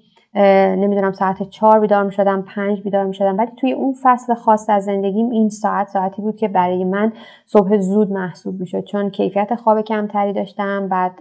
نمی‌دونم 0.77 1.13
ساعت 1.13 1.43
چهار 1.43 1.81
بیدار 1.81 2.05
می‌شدم 2.05 2.43
پنج 2.43 2.83
بیدار 2.83 3.05
می‌شدم. 3.05 3.39
ولی 3.39 3.51
توی 3.57 3.73
اون 3.73 3.95
فصل 4.03 4.35
خاص 4.35 4.71
از 4.71 4.85
زندگیم 4.85 5.31
این 5.31 5.49
ساعت 5.49 5.89
ساعتی 5.89 6.23
بود 6.23 6.37
که 6.37 6.49
برای 6.49 6.85
من 6.85 7.13
صبح 7.47 7.79
زود 7.79 8.13
محسوب 8.13 8.61
می‌شد. 8.61 8.85
چون 8.85 9.11
کیفیت 9.11 9.55
خواب 9.55 9.81
کمتری 9.81 10.33
داشتم 10.33 10.89
بعد 10.89 11.13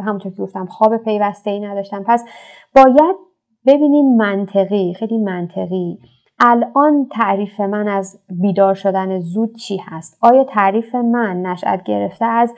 همونطور 0.00 0.32
که 0.32 0.42
گفتم 0.42 0.66
خواب 0.66 0.96
پیوسته 0.96 1.50
ای 1.50 1.60
نداشتم. 1.60 2.04
پس 2.06 2.24
باید 2.74 3.16
ببینین 3.66 4.16
منطقی 4.16 4.94
خیلی 4.94 5.18
منطقی 5.18 5.98
الان 6.40 7.06
تعریف 7.10 7.60
من 7.60 7.88
از 7.88 8.20
بیدار 8.30 8.74
شدن 8.74 9.20
زود 9.20 9.56
چی 9.56 9.76
هست؟ 9.76 10.18
آیا 10.20 10.44
تعریف 10.44 10.94
من 10.94 11.42
نشأت 11.42 11.82
گرفته 11.82 12.24
از 12.24 12.54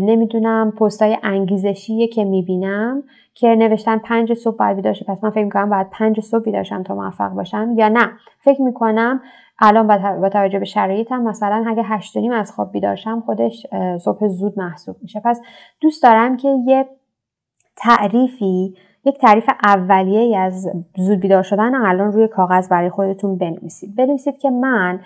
نمی‌دونم 0.00 0.70
پستای 0.70 1.18
انگیزشیه 1.22 2.08
که 2.08 2.24
می‌بینم 2.24 3.02
که 3.34 3.48
نوشتن 3.48 3.98
پنج 3.98 4.34
صبح 4.34 4.56
باید 4.56 4.76
بیدار 4.76 4.94
پس 5.08 5.24
من 5.24 5.30
فکر 5.30 5.44
می‌کنم 5.44 5.70
باید 5.70 5.90
پنج 5.90 6.20
صبح 6.20 6.42
بیدار 6.42 6.62
تا 6.62 6.94
موفق 6.94 7.30
باشم 7.30 7.74
یا 7.76 7.88
نه؟ 7.88 8.10
فکر 8.40 8.62
می‌کنم 8.62 9.20
الان 9.58 9.86
با 10.20 10.28
توجه 10.28 10.58
به 10.58 10.64
شرایطم 10.64 11.22
مثلا 11.22 11.64
اگه 11.68 11.82
هشت 11.82 12.16
نیم 12.16 12.32
از 12.32 12.52
خواب 12.52 12.72
بیدارشم 12.72 13.22
خودش 13.26 13.66
صبح 14.00 14.28
زود 14.28 14.58
محسوب 14.58 14.96
میشه. 15.02 15.20
پس 15.24 15.40
دوست 15.80 16.02
دارم 16.02 16.36
که 16.36 16.48
یه 16.66 16.88
تعریفی 17.76 18.74
یک 19.04 19.18
تعریف 19.18 19.50
اولیه 19.64 20.38
از 20.38 20.68
زود 20.96 21.20
بیدار 21.20 21.42
شدن 21.42 21.74
الان 21.74 22.12
روی 22.12 22.28
کاغذ 22.28 22.68
برای 22.68 22.90
خودتون 22.90 23.38
بنویسید. 23.38 23.96
بنویسید 23.96 24.38
که 24.38 24.50
من 24.50 25.00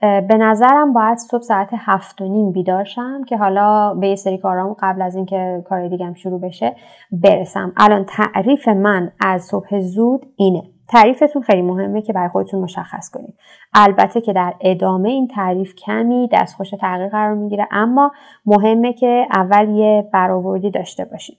به 0.00 0.36
نظرم 0.36 0.92
باید 0.92 1.18
صبح 1.18 1.42
ساعت 1.42 1.68
هفت 1.72 2.20
و 2.20 2.28
نیم 2.28 2.52
بیدار 2.52 2.84
شم 2.84 3.24
که 3.24 3.36
حالا 3.36 3.94
به 3.94 4.08
یه 4.08 4.16
سری 4.16 4.38
کارام 4.38 4.76
قبل 4.80 5.02
از 5.02 5.16
اینکه 5.16 5.64
کار 5.68 5.88
دیگم 5.88 6.14
شروع 6.14 6.40
بشه 6.40 6.76
برسم. 7.12 7.72
الان 7.76 8.04
تعریف 8.04 8.68
من 8.68 9.12
از 9.20 9.44
صبح 9.44 9.80
زود 9.80 10.26
اینه. 10.36 10.62
تعریفتون 10.88 11.42
خیلی 11.42 11.62
مهمه 11.62 12.02
که 12.02 12.12
برای 12.12 12.28
خودتون 12.28 12.60
مشخص 12.60 13.10
کنید. 13.10 13.34
البته 13.74 14.20
که 14.20 14.32
در 14.32 14.54
ادامه 14.60 15.08
این 15.08 15.28
تعریف 15.28 15.74
کمی 15.74 16.28
دستخوش 16.32 16.70
تغییر 16.70 17.08
قرار 17.08 17.34
می‌گیره 17.34 17.68
اما 17.70 18.12
مهمه 18.46 18.92
که 18.92 19.26
اول 19.34 19.68
یه 19.68 20.08
برآوردی 20.12 20.70
داشته 20.70 21.04
باشید. 21.04 21.38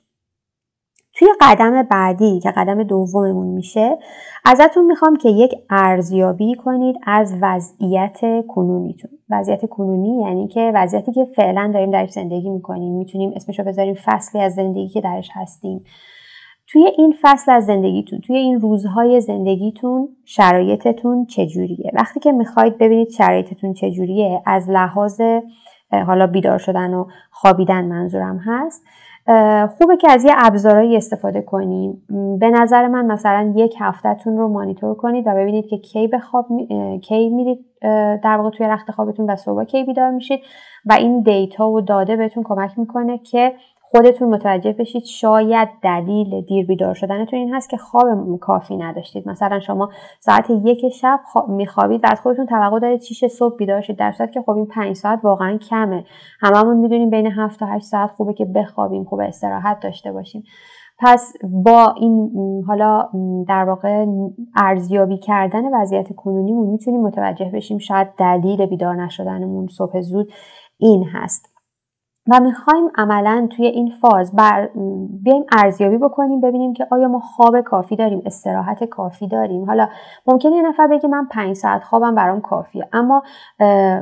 توی 1.20 1.28
قدم 1.42 1.84
بعدی 1.84 2.40
که 2.40 2.52
قدم 2.52 2.84
دوممون 2.84 3.48
میشه 3.48 3.98
ازتون 4.46 4.86
می‌خوام 4.86 5.16
که 5.16 5.30
یک 5.30 5.56
ارزیابی 5.70 6.56
کنید 6.56 6.96
از 7.06 7.36
وضعیت 7.42 8.20
کنونیتون. 8.48 9.12
وضعیت 9.30 9.66
کنونی 9.66 10.22
یعنی 10.22 10.48
که 10.48 10.72
وضعیتی 10.76 11.12
که 11.12 11.26
فعلا 11.36 11.72
داریم 11.74 11.92
درش 11.92 12.12
زندگی 12.12 12.50
می‌کنیم 12.50 12.94
می‌تونیم 12.94 13.34
اسمشو 13.36 13.64
بذاریم 13.64 13.94
فصلی 13.94 14.42
از 14.42 14.54
زندگی 14.54 14.88
که 14.88 15.02
درش 15.02 15.30
هستیم. 15.34 15.84
توی 16.68 16.86
این 16.98 17.16
فصل 17.22 17.52
از 17.52 17.66
زندگیتون 17.66 18.20
توی 18.20 18.38
این 18.38 18.62
روزهای 18.62 19.22
زندگیتون 19.22 20.10
شرایطتون 20.26 21.26
چجوریه؟ 21.26 21.92
وقتی 21.94 22.20
که 22.20 22.32
می‌خواید 22.32 22.78
ببینید 22.78 23.10
شرایطتون 23.10 23.74
چجوریه 23.74 24.42
از 24.46 24.70
لحاظ 24.70 25.22
حالا 25.92 26.28
بیدار 26.28 26.58
شدن 26.58 26.94
و 26.94 27.06
خوابیدن 27.32 27.86
منظورم 27.86 28.38
هست 28.38 28.84
خوبه 29.77 29.98
که 29.98 30.12
از 30.12 30.25
یه 30.25 30.31
ابزارهایی 30.38 30.98
استفاده 30.98 31.41
کنیم. 31.41 32.01
به 32.39 32.50
نظر 32.50 32.88
من 32.88 33.05
مثلا 33.05 33.53
یک 33.55 33.75
هفتهتون 33.79 34.38
رو 34.38 34.48
مانیتور 34.48 34.95
کنید 34.95 35.27
و 35.27 35.31
ببینید 35.31 35.67
که 35.67 35.77
کی 35.77 36.07
به 36.07 36.19
خواب 36.19 36.48
کی 37.01 37.29
میرید 37.29 37.65
در 38.24 38.38
واقع 38.38 38.50
توی 38.50 38.65
رخت 38.65 38.91
خوابتون 38.91 39.29
و 39.29 39.36
صبح 39.36 39.63
کی 39.63 39.83
بیدار 39.83 40.12
میشید 40.12 40.39
و 40.86 40.93
این 40.93 41.21
دیتا 41.21 41.69
و 41.69 41.81
داده 41.81 42.15
بهتون 42.15 42.43
کمک 42.43 42.79
می‌کنه 42.79 43.17
که 43.17 43.53
خودتون 43.91 44.29
متوجه 44.29 44.74
بشید 44.74 45.03
شاید 45.03 45.69
دلیل 45.81 46.41
دیر 46.41 46.65
بیدار 46.65 46.93
شدنتون 46.93 47.39
این 47.39 47.53
هست 47.53 47.69
که 47.69 47.77
خواب 47.77 48.39
کافی 48.41 48.77
نداشتید. 48.77 49.29
مثلا 49.29 49.60
شما 49.60 49.89
ساعت 50.19 50.50
یک 50.50 50.89
شب 50.89 51.19
میخوابید 51.48 52.03
و 52.03 52.08
از 52.12 52.22
خودتون 52.22 52.46
توقع 52.46 52.79
دارید 52.79 53.01
6 53.01 53.27
صبح 53.27 53.55
بیدار 53.58 53.81
شید 53.81 53.98
در 53.98 54.12
صورتی 54.12 54.34
که 54.34 54.41
خب 54.41 54.51
این 54.51 54.65
5 54.65 54.96
ساعت 54.96 55.19
واقعا 55.24 55.58
کمه. 55.58 56.03
هممون 56.39 56.77
می‌دونیم 56.77 57.10
بین 57.10 57.27
7 57.27 57.60
تا 57.60 57.65
8 57.65 57.86
ساعت 57.86 58.12
خوبه 58.12 58.34
که 58.34 58.46
بخوابیم 58.46 59.03
خوب 59.03 59.19
استراحت 59.19 59.79
داشته 59.79 60.12
باشیم. 60.12 60.43
پس 61.00 61.34
با 61.63 61.93
این 61.98 62.31
حالا 62.67 63.10
در 63.48 63.63
واقع 63.63 64.05
ارزیابی 64.55 65.17
کردن 65.17 65.81
وضعیت 65.81 66.15
کنونیمون 66.15 66.69
می‌تونیم 66.69 67.01
متوجه 67.01 67.51
بشیم 67.53 67.77
شاید 67.77 68.08
دلیل 68.17 68.65
بیدار 68.65 68.96
نشدنمون 68.96 69.67
صبح 69.67 70.01
زود 70.01 70.31
این 70.77 71.03
هست. 71.03 71.59
و 72.28 72.40
می‌خوایم 72.40 72.90
عملا 72.96 73.48
توی 73.52 73.66
این 73.66 73.92
فاز 74.02 74.36
بر 74.36 74.70
بیایم 75.24 75.46
ارزیابی 75.52 75.98
بکنیم 75.98 76.42
ببینیم 76.42 76.74
که 76.74 76.88
آیا 76.92 77.08
ما 77.08 77.20
خواب 77.20 77.62
کافی 77.62 77.96
داریم 77.96 78.22
استراحت 78.26 78.84
کافی 78.84 79.28
داریم. 79.28 79.66
حالا 79.66 79.88
ممکنه 80.28 80.56
یه 80.56 80.62
نفر 80.62 80.88
بگه 80.88 81.10
من 81.10 81.26
پنج 81.26 81.56
ساعت 81.56 81.84
خوابم 81.84 82.16
برام 82.16 82.42
کافیه 82.42 82.88
اما 82.94 83.24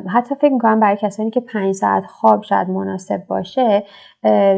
حتی 0.08 0.36
فکر 0.36 0.54
می‌کنم 0.54 0.80
برای 0.80 0.98
کسانی 0.98 1.30
که 1.30 1.40
پنج 1.40 1.76
ساعت 1.76 2.06
خواب 2.06 2.44
شاید 2.44 2.70
مناسب 2.70 3.28
باشه 3.28 3.84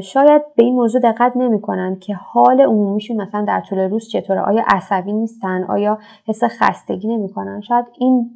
شاید 0.01 0.41
به 0.55 0.63
این 0.63 0.75
موضوع 0.75 1.01
دقت 1.01 1.31
نمی‌کنن 1.35 1.95
که 1.99 2.15
حال 2.15 2.61
عمومیشون 2.61 3.21
مثلا 3.21 3.45
در 3.45 3.61
طول 3.61 3.79
روز 3.79 4.09
چطوره 4.09 4.41
آیا 4.41 4.63
عصبی 4.67 5.13
نیستن 5.13 5.63
آیا 5.63 5.97
حس 6.27 6.43
خستگی 6.43 7.07
نمی‌کنن. 7.07 7.61
شاید 7.61 7.85
این 7.99 8.35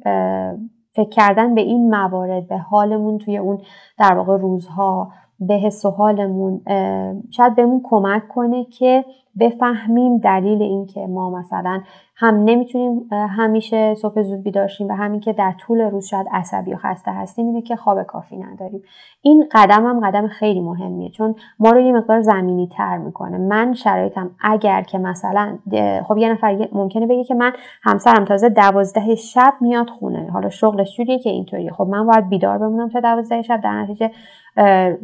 فکر 0.94 1.08
کردن 1.08 1.54
به 1.54 1.60
این 1.60 1.90
موارد 1.90 2.48
به 2.48 2.58
حالمون 2.58 3.18
توی 3.18 3.36
اون 3.36 3.62
در 3.98 4.14
واقع 4.14 4.36
روزها 4.38 5.12
به 5.46 5.54
حس 5.54 5.84
و 5.84 5.90
حالمون 5.90 6.60
شاید 7.30 7.54
بهمون 7.54 7.80
کمک 7.84 8.28
کنه 8.28 8.64
که 8.64 9.04
بفهمیم 9.40 10.18
دلیل 10.18 10.62
اینکه 10.62 11.06
ما 11.06 11.30
مثلا 11.30 11.80
هم 12.16 12.44
نمی‌تونیم 12.44 13.08
همیشه 13.12 13.94
صبح 13.94 14.22
زود 14.22 14.42
بیدارشیم 14.42 14.88
و 14.88 14.92
همین 14.92 15.20
که 15.20 15.32
در 15.32 15.54
طول 15.58 15.80
روز 15.80 16.06
شاید 16.06 16.26
عصبی 16.32 16.74
و 16.74 16.76
خسته 16.76 17.10
هستیم 17.10 17.46
اینه 17.46 17.62
که 17.62 17.76
خواب 17.76 18.02
کافی 18.02 18.36
نداریم. 18.36 18.82
این 19.22 19.44
قدم 19.52 19.86
هم 19.86 20.00
قدم 20.00 20.28
خیلی 20.28 20.60
مهمیه 20.60 21.10
چون 21.10 21.34
ما 21.58 21.70
رو 21.70 21.80
یه 21.80 21.92
مقدار 21.92 22.20
زمینی 22.20 22.68
تر 22.76 22.98
می‌کنه. 22.98 23.38
من 23.38 23.72
شرایطم 23.72 24.30
اگر 24.40 24.82
که 24.82 24.98
مثلا 24.98 25.58
خب 26.08 26.16
یه 26.16 26.32
نفر 26.32 26.68
ممکنه 26.72 27.06
بگه 27.06 27.24
که 27.24 27.34
من 27.34 27.52
همسرم 27.82 28.24
تازه 28.24 28.48
دوازده 28.48 29.14
شب 29.14 29.54
میاد 29.60 29.90
خونه. 29.90 30.30
حالا 30.32 30.48
شغلش 30.48 30.96
جوریه 30.96 31.18
که 31.18 31.30
اینطوریه. 31.30 31.70
خب 31.70 31.86
من 31.86 32.06
باید 32.06 32.28
بیدار 32.28 32.58
بمونم 32.58 32.88
تا 32.88 33.00
دوازده 33.00 33.42
شب 33.42 33.60
در 33.60 33.82
نتیجه 33.82 34.10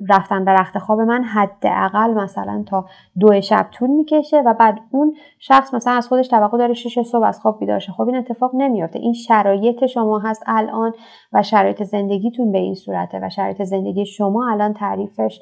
رفتن 0.09 0.45
به 0.45 0.52
رخت 0.52 0.78
خواب 0.78 1.00
من 1.00 1.25
حداقل 1.25 2.14
مثلا 2.14 2.64
تا 2.66 2.85
دو 3.21 3.40
شب 3.40 3.66
طول 3.71 3.90
می‌کشه 3.90 4.42
و 4.47 4.54
بعد 4.54 4.80
اون 4.90 5.14
شخص 5.38 5.75
مثلا 5.75 5.92
از 5.92 6.09
خودش 6.09 6.28
توقع 6.28 6.59
داره 6.59 6.75
شش 6.75 7.02
صبح 7.02 7.25
از 7.25 7.40
خواب 7.40 7.61
بیدار 7.61 7.78
شه. 7.78 7.92
خب 7.92 8.02
این 8.02 8.16
اتفاق 8.16 8.50
نمیافته. 8.54 8.99
این 8.99 9.12
شرایط 9.12 9.87
شما 9.87 10.19
هست 10.19 10.42
الان 10.47 10.92
و 11.33 11.42
شرایط 11.42 11.83
زندگیتون 11.83 12.52
به 12.52 12.59
این 12.59 12.75
صورته 12.75 13.21
و 13.23 13.28
شرایط 13.28 13.62
زندگی 13.62 14.07
شما 14.07 14.50
الان 14.50 14.75
تعریفش 14.75 15.40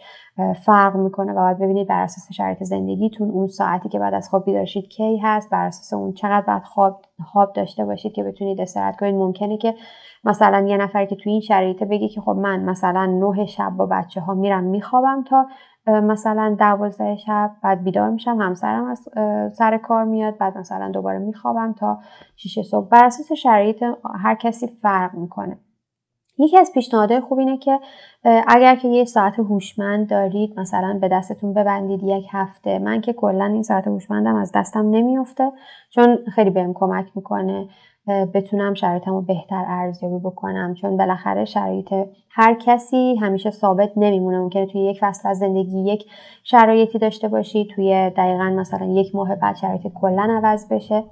فرق 0.64 0.96
می‌کنه 0.96 1.32
و 1.32 1.34
باید 1.34 1.58
ببینید 1.58 1.88
بر 1.88 2.02
اساس 2.02 2.32
شرایط 2.32 2.62
زندگیتون 2.62 3.30
اون 3.30 3.46
ساعتی 3.46 3.88
که 3.88 3.98
بعد 3.98 4.14
از 4.14 4.28
خواب 4.28 4.44
بیدار 4.44 4.64
شید 4.64 4.88
کی 4.88 5.18
هست 5.18 5.50
بر 5.50 5.66
اساس 5.66 5.92
اون 5.92 6.12
چقدر 6.12 6.46
بعد 6.46 6.62
خواب 6.62 7.02
خواب 7.32 7.52
داشته 7.52 7.84
باشید 7.84 8.12
که 8.12 8.22
بتونید 8.22 8.60
استراحت 8.60 8.96
کنید. 8.96 9.14
ممکنه 9.14 9.56
که 9.56 9.74
مثلا 10.28 10.66
یه 10.68 10.76
نفر 10.76 11.04
که 11.04 11.16
توی 11.16 11.32
این 11.32 11.40
شرایط 11.40 11.82
بگه 11.82 12.08
که 12.08 12.20
خب 12.20 12.30
من 12.30 12.60
مثلا 12.60 13.06
نه 13.06 13.46
شب 13.46 13.70
با 13.70 13.86
بچه 13.86 14.20
ها 14.20 14.34
میرم 14.34 14.64
میخوابم 14.64 15.24
تا 15.24 15.46
مثلا 15.86 16.56
دوازده 16.58 17.16
شب 17.16 17.50
بعد 17.62 17.84
بیدار 17.84 18.10
میشم 18.10 18.40
همسرم 18.40 18.84
از 18.84 19.08
سر 19.52 19.78
کار 19.78 20.04
میاد 20.04 20.38
بعد 20.38 20.58
مثلا 20.58 20.90
دوباره 20.90 21.18
میخوابم 21.18 21.72
تا 21.72 21.98
شیش 22.36 22.58
صبح. 22.58 22.88
بر 22.88 23.04
اساس 23.04 23.32
شرایط 23.32 23.84
هر 24.22 24.34
کسی 24.34 24.66
فرق 24.82 25.14
می‌کنه. 25.14 25.58
یکی 26.38 26.58
از 26.58 26.72
پیشنهادهای 26.74 27.20
خوب 27.20 27.38
اینه 27.38 27.58
که 27.58 27.80
اگر 28.48 28.76
که 28.76 28.88
یه 28.88 29.04
ساعت 29.04 29.38
هوشمند 29.38 30.10
دارید 30.10 30.60
مثلا 30.60 30.98
به 31.00 31.08
دستتون 31.08 31.54
ببندید 31.54 32.02
یک 32.02 32.26
هفته. 32.30 32.78
من 32.78 33.00
که 33.00 33.12
کلا 33.12 33.44
این 33.44 33.62
ساعت 33.62 33.86
هوشمندم 33.86 34.34
از 34.34 34.52
دستم 34.54 34.90
نمیفته 34.90 35.52
چون 35.90 36.18
خیلی 36.34 36.50
بهم 36.50 36.74
کمک 36.74 37.06
می‌کنه. 37.14 37.68
بتونم 38.34 38.74
شرایطم 38.74 39.10
رو 39.10 39.22
بهتر 39.22 39.64
ارزیابی 39.68 40.18
بکنم. 40.18 40.74
چون 40.74 40.96
بالاخره 40.96 41.44
شرایط 41.44 41.94
هر 42.30 42.54
کسی 42.54 43.16
همیشه 43.20 43.50
ثابت 43.50 43.90
نمیمونه. 43.96 44.38
ممکنه 44.38 44.66
توی 44.66 44.80
یک 44.80 44.98
فصل 45.00 45.28
از 45.28 45.38
زندگی 45.38 45.80
یک 45.80 46.04
شرایطی 46.44 46.98
داشته 46.98 47.28
باشی 47.28 47.64
توی 47.74 48.10
دقیقا 48.16 48.44
مثلا 48.44 48.86
یک 48.86 49.14
ماه 49.14 49.34
بعد 49.34 49.56
شرایط 49.56 49.86
کلا 49.94 50.28
عوض 50.30 50.72
بشه. 50.72 51.04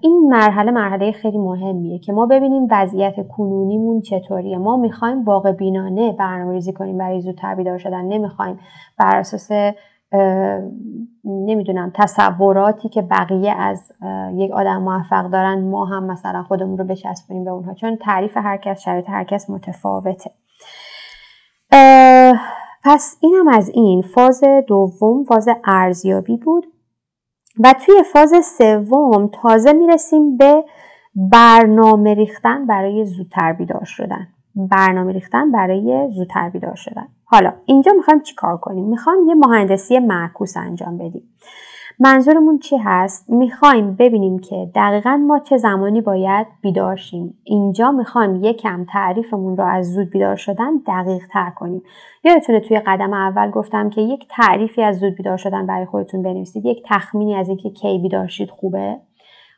این 0.00 0.28
مرحله 0.28 0.70
مرحله 0.70 1.12
خیلی 1.12 1.38
مهمیه 1.38 1.98
که 1.98 2.12
ما 2.12 2.26
ببینیم 2.26 2.68
وضعیت 2.70 3.28
کنونیمون 3.28 4.00
چطوریه. 4.00 4.58
ما 4.58 4.76
می‌خوایم 4.76 5.24
واقع 5.24 5.52
بینانه 5.52 6.12
برنامه 6.12 6.52
ریزی 6.52 6.72
کنیم. 6.72 6.98
برای 6.98 7.20
زودتر 7.20 7.54
بیدار 7.54 7.78
شدن 7.78 8.04
نمی‌خوایم. 8.04 8.58
بر 8.98 9.16
اساس 9.16 9.50
نمی‌دونم 11.24 11.92
تصوراتی 11.94 12.88
که 12.88 13.02
بقیه 13.02 13.52
از 13.52 13.92
یک 14.34 14.50
آدم 14.50 14.82
موفق 14.82 15.30
دارن 15.30 15.70
ما 15.70 15.84
هم 15.84 16.04
مثلا 16.04 16.42
خودمون 16.42 16.78
رو 16.78 16.84
بچسبونیم 16.84 17.44
به 17.44 17.50
اونها. 17.50 17.74
چون 17.74 17.96
تعریف 17.96 18.36
هر 18.36 18.56
کس 18.56 18.80
شرایط 18.80 19.10
هر 19.10 19.24
کس 19.24 19.50
متفاوته. 19.50 20.30
پس 22.84 23.18
اینم 23.20 23.48
از 23.48 23.68
این. 23.68 24.02
فاز 24.02 24.44
دوم 24.66 25.24
فاز 25.24 25.48
ارزیابی 25.64 26.36
بود. 26.36 26.66
و 27.60 27.74
توی 27.86 28.02
فاز 28.12 28.32
سوم 28.58 29.30
تازه 29.42 29.72
می‌رسیم 29.72 30.36
به 30.36 30.64
برنامه 31.32 32.14
ریختن 32.14 32.66
برای 32.66 33.04
زودتر 33.04 33.52
بیدار 33.52 33.84
شدن. 33.84 34.28
برنامه 34.54 35.12
ریختن 35.12 35.52
برای 35.52 36.08
زودتر 36.12 36.48
بیدار 36.48 36.74
شدن. 36.74 37.08
حالا 37.24 37.52
اینجا 37.66 37.92
می‌خوایم 37.92 38.20
چی 38.20 38.34
کار 38.34 38.56
کنیم؟ 38.56 38.84
می‌خوایم 38.84 39.28
یه 39.28 39.34
مهندسی 39.34 39.98
معکوس 39.98 40.56
انجام 40.56 40.98
بدیم. 40.98 41.22
منظورمون 42.02 42.58
چی 42.58 42.76
هست؟ 42.76 43.30
می‌خوایم 43.30 43.94
ببینیم 43.94 44.38
که 44.38 44.70
دقیقا 44.74 45.16
ما 45.16 45.38
چه 45.38 45.56
زمانی 45.56 46.00
باید 46.00 46.46
بیدار 46.62 46.96
شیم. 46.96 47.38
اینجا 47.44 47.90
می‌خوایم 47.90 48.44
یکم 48.44 48.86
تعریفمون 48.92 49.56
رو 49.56 49.64
از 49.64 49.92
زود 49.92 50.10
بیدار 50.10 50.36
شدن 50.36 50.76
دقیق 50.86 51.26
تر 51.30 51.50
کنیم. 51.50 51.82
یادتونه 52.24 52.60
توی 52.60 52.78
قدم 52.78 53.12
اول 53.12 53.50
گفتم 53.50 53.90
که 53.90 54.00
یک 54.00 54.26
تعریفی 54.30 54.82
از 54.82 54.98
زود 54.98 55.14
بیدار 55.14 55.36
شدن 55.36 55.66
برای 55.66 55.86
خودتون 55.86 56.22
بنویسید. 56.22 56.66
یک 56.66 56.82
تخمینی 56.86 57.34
از 57.34 57.48
اینکه 57.48 57.70
کی 57.70 57.98
بیدار 57.98 58.26
شید 58.26 58.50
خوبه؟ 58.50 58.96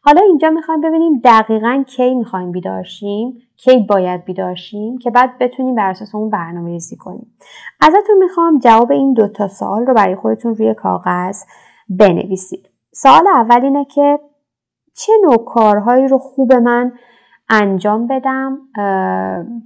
حالا 0.05 0.21
اینجا 0.21 0.51
می‌خوایم 0.51 0.81
ببینیم 0.81 1.21
دقیقا 1.25 1.85
کی 1.87 2.15
می‌خوایم 2.15 2.53
بیدار 2.53 2.83
شیم 2.83 3.39
کی 3.57 3.87
باید 3.89 4.25
بیدار 4.25 4.55
شیم 4.55 4.99
که 4.99 5.11
بعد 5.11 5.39
بتونیم 5.39 5.75
بر 5.75 5.91
اساس 5.91 6.15
اون 6.15 6.31
برنامه 6.31 6.71
ریزی 6.71 6.97
کنیم. 6.97 7.35
ازتون 7.81 8.19
می‌خوام 8.19 8.59
جواب 8.59 8.93
این 8.93 9.13
دوتا 9.13 9.49
سوال 9.49 9.87
رو 9.87 9.95
برای 9.95 10.17
خودتون 10.17 10.55
روی 10.55 10.75
کاغذ 10.75 11.43
بنویسید. 11.89 12.69
سوال 12.93 13.27
اول 13.35 13.65
اینه 13.65 13.85
که 13.85 14.19
چه 14.95 15.13
نوع 15.23 15.45
کارهایی 15.45 16.09
رو 16.09 16.19
خوب 16.19 16.53
من 16.53 16.93
انجام 17.49 18.07
بدم؟ 18.07 18.59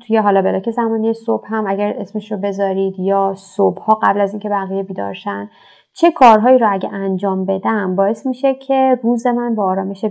توی 0.06 0.16
حالا 0.16 0.42
بلاک 0.42 0.70
زمانی 0.70 1.14
صبح 1.14 1.46
هم 1.54 1.64
اگر 1.66 1.94
اسمش 1.98 2.32
رو 2.32 2.38
بذارید 2.38 2.98
یا 2.98 3.34
صبح 3.36 3.82
ها 3.82 3.98
قبل 4.02 4.20
از 4.20 4.32
اینکه 4.32 4.48
بقیه 4.48 4.82
بیدارشن 4.82 5.50
چه 5.92 6.10
کارهایی 6.10 6.58
رو 6.58 6.68
اگه 6.70 6.88
انجام 6.92 7.44
بدم 7.44 7.96
باعث 7.96 8.26
میشه 8.26 8.54
که 8.54 9.00
روز 9.02 9.26
من 9.26 9.54
با 9.54 9.64
آرامش 9.64 10.04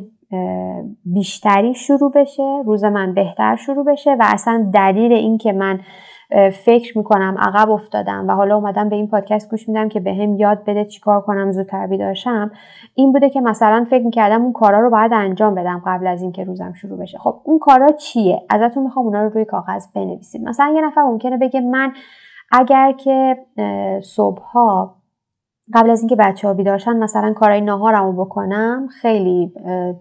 بیشتری 1.05 1.73
شروع 1.73 2.11
بشه 2.11 2.61
روز 2.65 2.83
من 2.83 3.13
بهتر 3.13 3.55
شروع 3.55 3.85
بشه 3.85 4.11
و 4.11 4.23
اصلا 4.25 4.69
دلیل 4.73 5.13
اینکه 5.13 5.53
من 5.53 5.79
فکر 6.65 6.97
می‌کنم 6.97 7.35
عقب 7.39 7.69
افتادم 7.69 8.27
و 8.27 8.31
حالا 8.31 8.55
اومدم 8.55 8.89
به 8.89 8.95
این 8.95 9.07
پادکست 9.07 9.49
گوش 9.49 9.69
میدم 9.69 9.89
که 9.89 9.99
به 9.99 10.13
یاد 10.37 10.63
بده 10.65 10.85
چیکار 10.85 11.21
کنم 11.21 11.51
زودتر 11.51 11.87
بیدارشم 11.87 12.51
این 12.95 13.11
بوده 13.11 13.29
که 13.29 13.41
مثلا 13.41 13.85
فکر 13.89 14.03
می‌کردم 14.03 14.41
اون 14.41 14.53
کارا 14.53 14.79
رو 14.79 14.89
باید 14.89 15.13
انجام 15.13 15.55
بدم 15.55 15.81
قبل 15.85 16.07
از 16.07 16.21
اینکه 16.21 16.43
روزم 16.43 16.73
شروع 16.73 16.99
بشه. 16.99 17.17
خب 17.17 17.41
اون 17.43 17.59
کارا 17.59 17.87
چیه؟ 17.87 18.41
ازتون 18.49 18.83
می‌خوام 18.83 19.05
اونا 19.05 19.23
رو 19.23 19.29
روی 19.29 19.45
کاغذ 19.45 19.87
بنویسید. 19.95 20.43
مثلا 20.43 20.73
یه 20.75 20.81
نفر 20.81 21.03
ممکنه 21.03 21.37
بگه 21.37 21.61
من 21.61 21.93
اگر 22.51 22.91
که 22.91 23.37
صبحها 24.03 24.95
قبل 25.73 25.89
از 25.89 25.99
اینکه 25.99 26.15
بچه 26.15 26.47
ها 26.47 26.53
بیدارشن 26.53 26.95
مثلا 26.95 27.33
کارهای 27.33 27.61
ناهارمو 27.61 28.25
بکنم 28.25 28.87
خیلی 29.01 29.51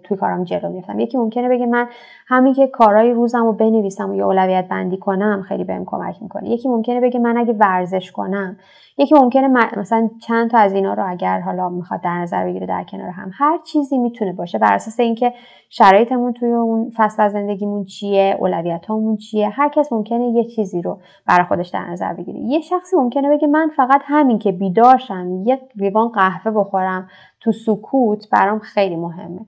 توی 0.03 0.17
کارم 0.17 0.45
جلو 0.45 0.69
میفتم 0.69 1.01
یکی 1.01 1.19
ممکنه 1.19 1.49
بگه 1.49 1.67
من 1.67 1.89
همین 2.27 2.55
که 2.55 2.67
کارهای 2.67 3.13
روزمو 3.13 3.53
بنویسم 3.53 4.11
و 4.11 4.15
یا 4.15 4.27
اولویت 4.27 4.69
بندی 4.69 4.97
کنم 4.97 5.45
خیلی 5.49 5.65
بهم 5.65 5.85
کمک 5.85 6.23
می‌کنه. 6.23 6.51
یکی 6.51 6.69
ممکنه 6.69 7.01
بگه 7.01 7.21
من 7.21 7.37
اگه 7.37 7.53
ورزش 7.53 8.13
کنم. 8.13 8.57
یکی 8.99 9.15
ممکنه 9.15 9.49
مثلا 9.77 10.11
چند 10.23 10.51
تا 10.51 10.59
از 10.59 10.73
اینا 10.73 10.95
رو 10.95 11.11
اگر 11.11 11.41
حالا 11.41 11.69
می‌خواد 11.69 12.01
در 12.01 12.19
نظر 12.19 12.45
بگیره 12.45 12.67
در 12.67 12.85
کنار 12.85 13.09
هم 13.09 13.31
هر 13.35 13.59
چیزی 13.65 13.99
می‌تونه 13.99 14.33
باشه. 14.33 14.59
بر 14.59 14.73
اساس 14.73 15.01
اینکه 15.01 15.33
شرایطمون 15.71 16.33
توی 16.33 16.53
اون 16.53 16.93
فصل 16.97 17.29
زندگیمون 17.29 17.85
چیه 17.85 18.37
اولویتامون 18.41 19.17
چیه 19.17 19.49
هر 19.49 19.69
کس 19.69 19.93
ممکنه 19.93 20.25
یه 20.25 20.45
چیزی 20.45 20.83
رو 20.83 20.99
برای 21.27 21.47
خودش 21.47 21.69
در 21.69 21.91
نظر 21.91 22.13
بگیره. 22.13 22.39
یه 22.39 22.61
شخصی 22.61 22.97
ممکنه 22.97 23.31
بگه 23.31 23.49
من 23.49 23.71
فقط 23.77 24.01
همین 24.05 24.39
که 24.39 24.53
بیدارشم 24.53 25.43
یک 25.55 25.61
لیوان 25.77 26.09
قهوه 26.09 26.53
بخورم 26.53 27.09
تو 27.41 27.53
سکوت 27.53 28.31
برام 28.31 28.59
خیلی 28.59 28.97
مهمه. 28.97 29.41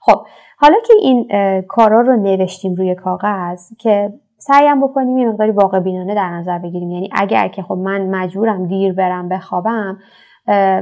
خب 0.00 0.26
حالا 0.58 0.76
که 0.86 0.94
این 1.00 1.28
کارا 1.68 2.00
رو 2.00 2.16
نوشتیم 2.16 2.74
روی 2.74 2.94
کاغذ 2.94 3.60
که 3.78 4.12
سعیم 4.38 4.80
بکنیم 4.80 5.18
یه 5.18 5.28
مقداری 5.28 5.50
واقع 5.50 5.80
بینانه 5.80 6.14
در 6.14 6.30
نظر 6.30 6.58
بگیریم. 6.58 6.90
یعنی 6.90 7.10
اگر 7.12 7.48
که 7.48 7.62
خب 7.62 7.74
من 7.74 8.06
مجبورم 8.10 8.66
دیر 8.66 8.92
برم 8.92 9.28
بخوابم 9.28 9.98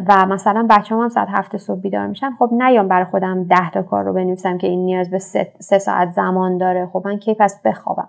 و 0.09 0.27
مثلا 0.29 0.67
بچه 0.71 0.95
هم 0.95 1.09
ساعت 1.09 1.29
هفت 1.31 1.57
صبح 1.57 1.81
بیدار 1.81 2.07
میشن 2.07 2.31
خب 2.39 2.51
نیام 2.53 2.89
برای 2.89 3.05
خودم 3.05 3.45
ده 3.45 3.71
تا 3.71 3.83
کار 3.83 4.05
رو 4.05 4.13
بنویسم 4.13 4.59
که 4.59 4.67
این 4.67 4.85
نیاز 4.85 5.11
به 5.11 5.19
سه, 5.19 5.79
ساعت 5.79 6.11
زمان 6.11 6.59
داره. 6.59 6.87
خب 6.93 7.03
من 7.05 7.19
کی 7.19 7.35
پس 7.35 7.61
بخوابم؟ 7.65 8.09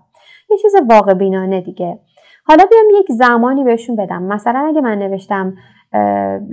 یه 0.50 0.58
چیز 0.58 0.76
واقع 0.90 1.14
بینانه 1.14 1.62
دیگه. 1.62 2.00
حالا 2.52 2.64
بیام 2.66 3.00
یک 3.00 3.12
زمانی 3.12 3.64
بهشون 3.64 3.96
بدم. 3.96 4.24
مثلا 4.24 4.60
اگه 4.60 4.82
من 4.82 5.00
نوشتم 5.00 5.54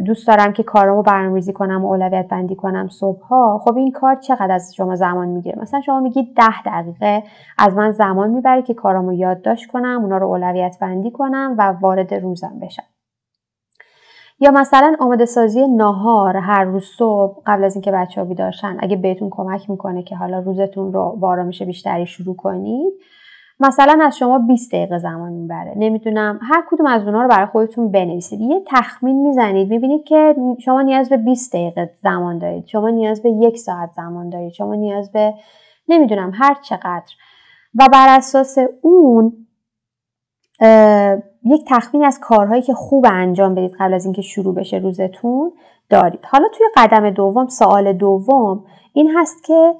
دوست 0.06 0.26
دارم 0.26 0.52
که 0.52 0.62
کارامو 0.62 1.02
برنامه‌ریزی 1.02 1.52
کنم 1.52 1.84
و 1.84 1.88
اولویت 1.88 2.28
بندی 2.28 2.56
کنم 2.56 2.88
صبحها 2.88 3.60
خب 3.64 3.76
این 3.76 3.92
کار 3.92 4.14
چقدر 4.14 4.52
از 4.52 4.74
شما 4.74 4.96
زمان 4.96 5.28
می‌گیره؟ 5.28 5.58
مثلا 5.58 5.80
شما 5.80 6.00
میگید 6.00 6.34
ده 6.36 6.62
دقیقه 6.62 7.22
از 7.58 7.74
من 7.74 7.90
زمان 7.90 8.30
می‌بره 8.30 8.62
که 8.62 8.74
کارامو 8.74 9.12
یادداشت 9.12 9.70
کنم 9.70 10.00
اونا 10.02 10.18
رو 10.18 10.26
اولویت 10.26 10.76
بندی 10.80 11.10
کنم 11.10 11.54
و 11.58 11.74
وارد 11.80 12.14
روزم 12.14 12.58
بشم. 12.62 12.82
یا 14.40 14.50
مثلا 14.50 14.96
آماده 15.00 15.24
سازی 15.24 15.68
ناهار 15.68 16.36
هر 16.36 16.64
روز 16.64 16.84
صبح 16.98 17.42
قبل 17.46 17.64
از 17.64 17.74
اینکه 17.74 17.92
بچه 17.92 18.20
ها 18.20 18.26
بیدارشن 18.26 18.76
اگه 18.80 18.96
بهتون 18.96 19.28
کمک 19.30 19.70
می‌کنه 19.70 20.02
که 20.02 20.16
حالا 20.16 20.38
روزتون 20.38 20.92
رو 20.92 21.16
با 21.20 21.28
آرامش 21.28 21.62
بیشتری 21.62 22.06
شروع 22.06 22.36
کنید 22.36 22.92
مثلا 23.60 23.98
از 24.02 24.18
شما 24.18 24.38
20 24.38 24.72
دقیقه 24.72 24.98
زمان 24.98 25.32
می‌بره. 25.32 25.72
نمی‌دونم. 25.76 26.38
هر 26.42 26.64
کدوم 26.70 26.86
از 26.86 27.02
اونها 27.02 27.22
رو 27.22 27.28
برای 27.28 27.46
خودتون 27.46 27.90
بنویسید. 27.90 28.40
یه 28.40 28.62
تخمین 28.66 29.26
می‌زنید. 29.26 29.70
می‌بینید 29.70 30.04
که 30.04 30.36
شما 30.64 30.82
نیاز 30.82 31.08
به 31.08 31.16
20 31.16 31.52
دقیقه 31.52 31.90
زمان 32.02 32.38
دارید. 32.38 32.66
شما 32.66 32.88
نیاز 32.88 33.22
به 33.22 33.30
یک 33.30 33.58
ساعت 33.58 33.90
زمان 33.92 34.28
دارید. 34.28 34.52
شما 34.52 34.74
نیاز 34.74 35.12
به 35.12 35.34
نمی‌دونم 35.88 36.32
هر 36.34 36.56
چقدر. 36.62 37.12
و 37.74 37.88
بر 37.92 38.16
اساس 38.16 38.58
اون 38.82 39.46
یک 41.44 41.64
تخمین 41.68 42.04
از 42.04 42.20
کارهایی 42.20 42.62
که 42.62 42.74
خوب 42.74 43.06
انجام 43.10 43.54
بدید 43.54 43.76
قبل 43.78 43.94
از 43.94 44.04
اینکه 44.04 44.22
شروع 44.22 44.54
بشه 44.54 44.76
روزتون 44.76 45.52
دارید. 45.90 46.20
حالا 46.24 46.48
توی 46.54 46.66
قدم 46.76 47.10
دوم 47.10 47.48
سوال 47.48 47.92
دوم 47.92 48.64
این 48.92 49.10
هست 49.16 49.44
که 49.44 49.74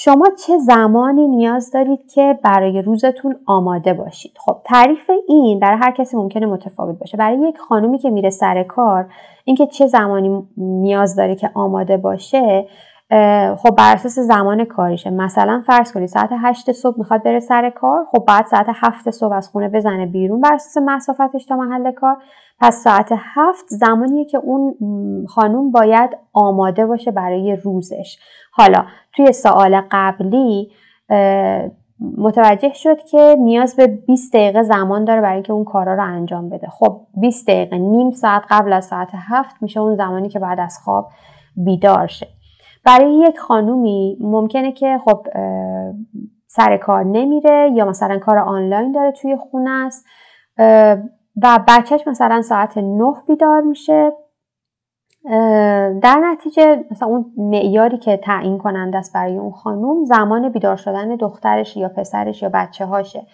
شما 0.00 0.26
چه 0.46 0.58
زمانی 0.58 1.28
نیاز 1.28 1.70
دارید 1.70 2.10
که 2.14 2.38
برای 2.42 2.82
روزتون 2.82 3.36
آماده 3.46 3.94
باشید؟ 3.94 4.32
خب 4.38 4.56
تعریف 4.64 5.10
این 5.28 5.60
برای 5.60 5.78
هر 5.78 5.90
کسی 5.90 6.16
ممکنه 6.16 6.46
متفاوت 6.46 6.98
باشه. 6.98 7.16
برای 7.16 7.48
یک 7.48 7.58
خانومی 7.58 7.98
که 7.98 8.10
میره 8.10 8.30
سر 8.30 8.62
کار 8.62 9.06
اینکه 9.44 9.66
چه 9.66 9.86
زمانی 9.86 10.48
نیاز 10.56 11.16
داره 11.16 11.34
که 11.34 11.50
آماده 11.54 11.96
باشه 11.96 12.66
خب 13.56 13.70
بر 13.76 13.94
اساس 13.94 14.18
زمان 14.18 14.64
کاریشه. 14.64 15.10
مثلا 15.10 15.62
فرض 15.66 15.92
کنید 15.92 16.08
ساعت 16.08 16.30
8 16.32 16.72
صبح 16.72 16.98
می‌خواد 16.98 17.22
بره 17.22 17.40
سر 17.40 17.70
کار 17.70 18.06
خب 18.12 18.24
بعد 18.28 18.46
ساعت 18.46 18.66
7 18.68 19.10
صبح 19.10 19.32
از 19.32 19.48
خونه 19.48 19.68
بزنه 19.68 20.06
بیرون 20.06 20.40
بر 20.40 20.54
اساس 20.54 20.82
مسافتش 20.86 21.44
تا 21.44 21.56
محل 21.56 21.92
کار. 21.92 22.16
پس 22.60 22.82
ساعت 22.82 23.08
هفت 23.16 23.64
زمانیه 23.68 24.24
که 24.24 24.38
اون 24.38 24.76
خانوم 25.28 25.70
باید 25.70 26.10
آماده 26.32 26.86
باشه 26.86 27.10
برای 27.10 27.56
روزش. 27.56 28.18
حالا 28.58 28.84
توی 29.12 29.32
سوال 29.32 29.82
قبلی 29.90 30.70
متوجه 32.18 32.72
شد 32.72 32.98
که 32.98 33.36
نیاز 33.38 33.76
به 33.76 33.86
20 33.86 34.34
دقیقه 34.34 34.62
زمان 34.62 35.04
داره 35.04 35.20
برای 35.20 35.34
اینکه 35.34 35.52
اون 35.52 35.64
کارا 35.64 35.94
رو 35.94 36.02
انجام 36.02 36.48
بده. 36.48 36.68
خب 36.68 37.00
20 37.20 37.48
دقیقه 37.48 37.78
نیم 37.78 38.10
ساعت 38.10 38.42
قبل 38.50 38.72
از 38.72 38.84
ساعت 38.84 39.08
هفت 39.14 39.62
میشه 39.62 39.80
اون 39.80 39.96
زمانی 39.96 40.28
که 40.28 40.38
بعد 40.38 40.60
از 40.60 40.78
خواب 40.84 41.08
بیدار 41.56 42.06
شه. 42.06 42.28
برای 42.84 43.14
یک 43.18 43.38
خانومی 43.38 44.16
ممکنه 44.20 44.72
که 44.72 45.00
خب 45.04 45.26
سر 46.46 46.76
کار 46.76 47.04
نمیره 47.04 47.70
یا 47.74 47.84
مثلا 47.84 48.18
کار 48.18 48.38
آنلاین 48.38 48.92
داره 48.92 49.12
توی 49.12 49.36
خونه 49.36 49.70
است 49.70 50.06
و 51.42 51.58
بچهش 51.68 52.00
مثلا 52.06 52.42
ساعت 52.42 52.78
نه 52.78 53.14
بیدار 53.28 53.60
میشه. 53.60 54.12
در 56.02 56.20
نتیجه 56.24 56.84
مثلا 56.90 57.08
اون 57.08 57.32
معیاری 57.36 57.98
که 57.98 58.16
تعیین 58.16 58.58
کننده 58.58 58.98
است 58.98 59.14
برای 59.14 59.38
اون 59.38 59.52
خانوم 59.52 60.04
زمان 60.04 60.48
بیدار 60.48 60.76
شدن 60.76 61.16
دخترش 61.16 61.76
یا 61.76 61.88
پسرش 61.88 62.42
یا 62.42 62.50
بچه 62.54 62.86
هاشه 62.86 63.26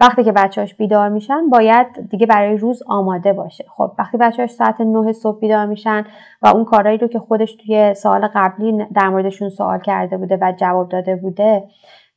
وقتی 0.00 0.24
که 0.24 0.32
بچهاش 0.32 0.74
بیدار 0.74 1.08
میشن 1.08 1.48
باید 1.48 1.86
دیگه 2.10 2.26
برای 2.26 2.56
روز 2.56 2.82
آماده 2.86 3.32
باشه. 3.32 3.64
خب 3.76 3.92
وقتی 3.98 4.18
بچهاش 4.18 4.50
ساعت 4.50 4.80
9 4.80 5.12
صبح 5.12 5.40
بیدار 5.40 5.66
میشن 5.66 6.04
و 6.42 6.48
اون 6.48 6.64
کارهایی 6.64 6.98
رو 6.98 7.08
که 7.08 7.18
خودش 7.18 7.54
توی 7.54 7.94
سال 7.94 8.28
قبلی 8.34 8.86
در 8.94 9.08
موردشون 9.08 9.48
سوال 9.48 9.78
کرده 9.78 10.16
بوده 10.16 10.38
و 10.40 10.52
جواب 10.56 10.88
داده 10.88 11.16
بوده 11.16 11.64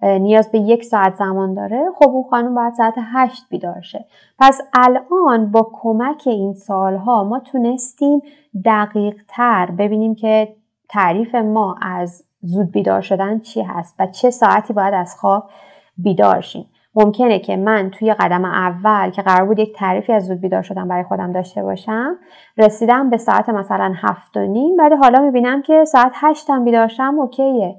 نیاز 0.02 0.52
به 0.52 0.60
یک 0.60 0.84
ساعت 0.84 1.16
زمان 1.16 1.54
داره 1.54 1.86
خب 1.96 2.10
اون 2.10 2.24
خانم 2.30 2.56
باید 2.56 2.74
ساعت 2.74 2.94
هشت 2.98 3.46
بیدار 3.50 3.82
شه. 3.82 4.06
پس 4.40 4.62
الان 4.74 5.52
با 5.52 5.72
کمک 5.74 6.24
این 6.26 6.54
سالها 6.54 7.24
ما 7.24 7.40
تونستیم 7.40 8.22
دقیق 8.66 9.16
تر 9.28 9.72
ببینیم 9.78 10.16
که 10.16 10.56
تعریف 10.90 11.36
ما 11.36 11.76
از 11.82 12.24
زود 12.42 12.72
بیدار 12.72 13.02
شدن 13.02 13.40
چی 13.40 13.62
هست 13.62 13.96
و 14.00 14.08
چه 14.08 14.30
ساعتی 14.30 14.74
باید 14.74 14.94
از 14.94 15.16
خواب 15.16 15.50
بیدار 15.98 16.42
شیم. 16.42 16.66
ممکنه 16.96 17.40
که 17.40 17.58
من 17.58 17.90
توی 17.90 18.14
قدم 18.14 18.46
اول 18.46 19.10
که 19.10 19.22
قرار 19.22 19.48
بود 19.48 19.60
یک 19.60 19.76
تعریفی 19.76 20.14
از 20.14 20.28
زود 20.28 20.42
بیدار 20.42 20.62
شدن 20.62 20.88
برای 20.88 21.04
خودم 21.04 21.32
داشته 21.32 21.64
باشم 21.64 22.16
رسیدم 22.58 23.10
به 23.10 23.18
ساعت 23.18 23.50
مثلا 23.50 23.94
هفت 23.96 24.38
و 24.38 24.40
نیم 24.40 24.78
ولی 24.78 24.96
حالا 24.96 25.20
می‌بینم 25.20 25.62
که 25.62 25.86
ساعت 25.86 26.12
هشتم 26.16 26.66
بیدار 26.66 26.88
شم 26.88 27.20
اوکیه. 27.20 27.76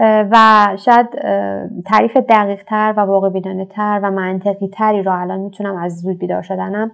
و 0.00 0.68
شاید 0.78 1.08
تعریف 1.86 2.16
دقیق 2.16 2.62
تر 2.62 2.94
و 2.96 3.00
واقع 3.00 3.28
بینانه 3.28 3.66
تر 3.66 4.00
و 4.02 4.10
منطقی 4.10 4.68
تری 4.68 5.02
رو 5.02 5.20
الان 5.20 5.40
می‌تونم 5.40 5.76
از 5.76 6.00
زود 6.00 6.18
بیدار 6.18 6.42
شدنم 6.42 6.92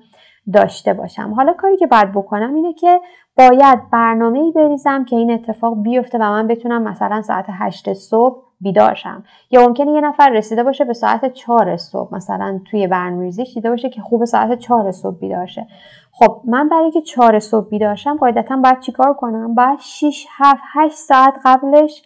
داشته 0.53 0.95
باشم. 0.95 1.35
حالا 1.37 1.53
کاری 1.53 1.77
که 1.77 1.87
باید 1.87 2.13
بکنم 2.13 2.55
اینه 2.55 2.73
که 2.73 3.01
باید 3.37 3.91
برنامه 3.93 4.39
ای 4.39 4.53
بریزم 4.53 5.05
که 5.05 5.17
این 5.17 5.31
اتفاق 5.31 5.83
بیفته 5.83 6.19
و 6.19 6.23
من 6.23 6.47
بتونم 6.47 6.83
مثلا 6.83 7.23
ساعت 7.23 7.47
هشت 7.49 7.93
صبح 7.93 8.43
بیدار 8.61 8.95
شم. 8.95 9.25
یا 9.51 9.67
ممکنه 9.67 9.93
یه 9.93 10.01
نفر 10.01 10.31
رسیده 10.31 10.65
باشه 10.65 10.85
به 10.85 10.93
ساعت 10.93 11.33
چهار 11.33 11.77
صبح 11.77 12.15
مثلا 12.15 12.61
توی 12.71 12.87
برنامه‌ریزیش 12.87 13.55
دیده 13.55 13.71
باشه 13.71 13.89
که 13.89 14.01
خوب 14.01 14.25
ساعت 14.25 14.59
چهار 14.59 14.93
صبح 14.93 15.19
بیدار 15.19 15.47
شه. 15.47 15.67
خب 16.13 16.41
من 16.45 16.69
برای 16.69 16.91
که 16.91 17.01
چهار 17.01 17.39
صبح 17.39 17.69
بیدار 17.69 17.95
شم 17.95 18.17
قاعدتا 18.17 18.57
باید 18.57 18.81
چیکار 18.81 19.15
کنم؟ 19.15 19.55
باید 19.55 19.79
6 19.81 20.27
7 20.39 20.63
8 20.73 20.95
ساعت 20.95 21.35
قبلش 21.45 22.03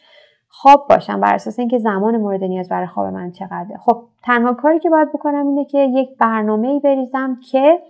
خواب 0.57 0.87
باشم 0.89 1.21
بر 1.21 1.35
اساس 1.35 1.59
اینکه 1.59 1.79
زمان 1.79 2.17
مورد 2.17 2.45
نیاز 2.45 2.69
برای 2.69 2.87
خواب 2.87 3.07
من 3.07 3.31
چقدره. 3.33 3.79
خب 3.79 4.03
تنها 4.23 4.53
کاری 4.55 4.79
که 4.79 4.91
باید 4.91 5.13
بکنم 5.13 5.47
اینه 5.47 5.65
که 5.65 5.79
یک 5.79 6.09
برنامه 6.19 6.69
ای 6.69 6.81
بریزم 6.81 7.41
که 7.51 7.83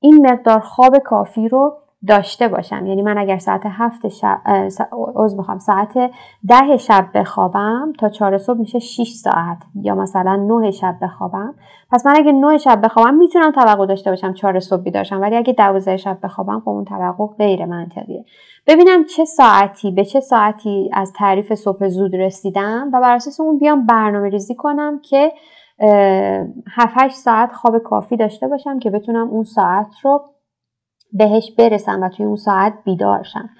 این 0.00 0.26
مقدار 0.30 0.60
خواب 0.60 0.98
کافی 0.98 1.48
رو 1.48 1.76
داشته 2.06 2.48
باشم. 2.48 2.86
یعنی 2.86 3.02
من 3.02 3.18
اگر 3.18 3.38
ساعت 3.38 3.62
هفت 3.64 4.08
شب 4.08 4.40
از 5.16 5.36
بخوام 5.38 5.58
ساعت 5.58 6.10
ده 6.48 6.76
شب 6.76 7.06
بخوابم 7.14 7.92
تا 7.98 8.08
چهار 8.08 8.38
صبح 8.38 8.58
میشه 8.58 8.78
6 8.78 9.12
ساعت 9.12 9.58
یا 9.82 9.94
مثلا 9.94 10.36
نه 10.36 10.70
شب 10.70 10.96
بخوابم. 11.02 11.54
پس 11.90 12.06
من 12.06 12.16
اگه 12.16 12.32
نه 12.32 12.58
شب 12.58 12.80
بخوابم 12.84 13.14
می‌تونم 13.14 13.52
توقع 13.52 13.86
داشته 13.86 14.10
باشم 14.10 14.32
چهار 14.32 14.60
صبح 14.60 14.82
بیدارشم 14.82 15.20
ولی 15.20 15.36
اگه 15.36 15.52
دوازده 15.52 15.96
شب 15.96 16.18
بخوابم 16.22 16.60
خب 16.60 16.68
اون 16.68 16.84
توقع 16.84 17.26
غیر 17.38 17.64
منطقیه. 17.64 18.24
ببینم 18.66 19.04
چه 19.04 19.24
ساعتی 19.24 19.90
به 19.90 20.04
چه 20.04 20.20
ساعتی 20.20 20.90
از 20.92 21.12
تعریف 21.12 21.54
صبح 21.54 21.88
زود 21.88 22.16
رسیدم 22.16 22.90
و 22.92 23.00
بر 23.00 23.14
اساس 23.14 23.40
اون 23.40 23.58
بیام 23.58 23.86
برنامه 23.86 24.28
ریزی 24.28 24.54
کنم 24.54 25.00
که 25.00 25.32
7 26.70 27.08
ساعت 27.08 27.52
خواب 27.52 27.78
کافی 27.78 28.16
داشته 28.16 28.48
باشم 28.48 28.78
که 28.78 28.90
بتونم 28.90 29.28
اون 29.28 29.44
ساعت 29.44 29.86
رو 30.02 30.24
بهش 31.12 31.52
برسم 31.58 32.02
و 32.02 32.08
توی 32.08 32.26
اون 32.26 32.36
ساعت 32.36 32.74
بیدار 32.84 33.22
شم. 33.22 33.50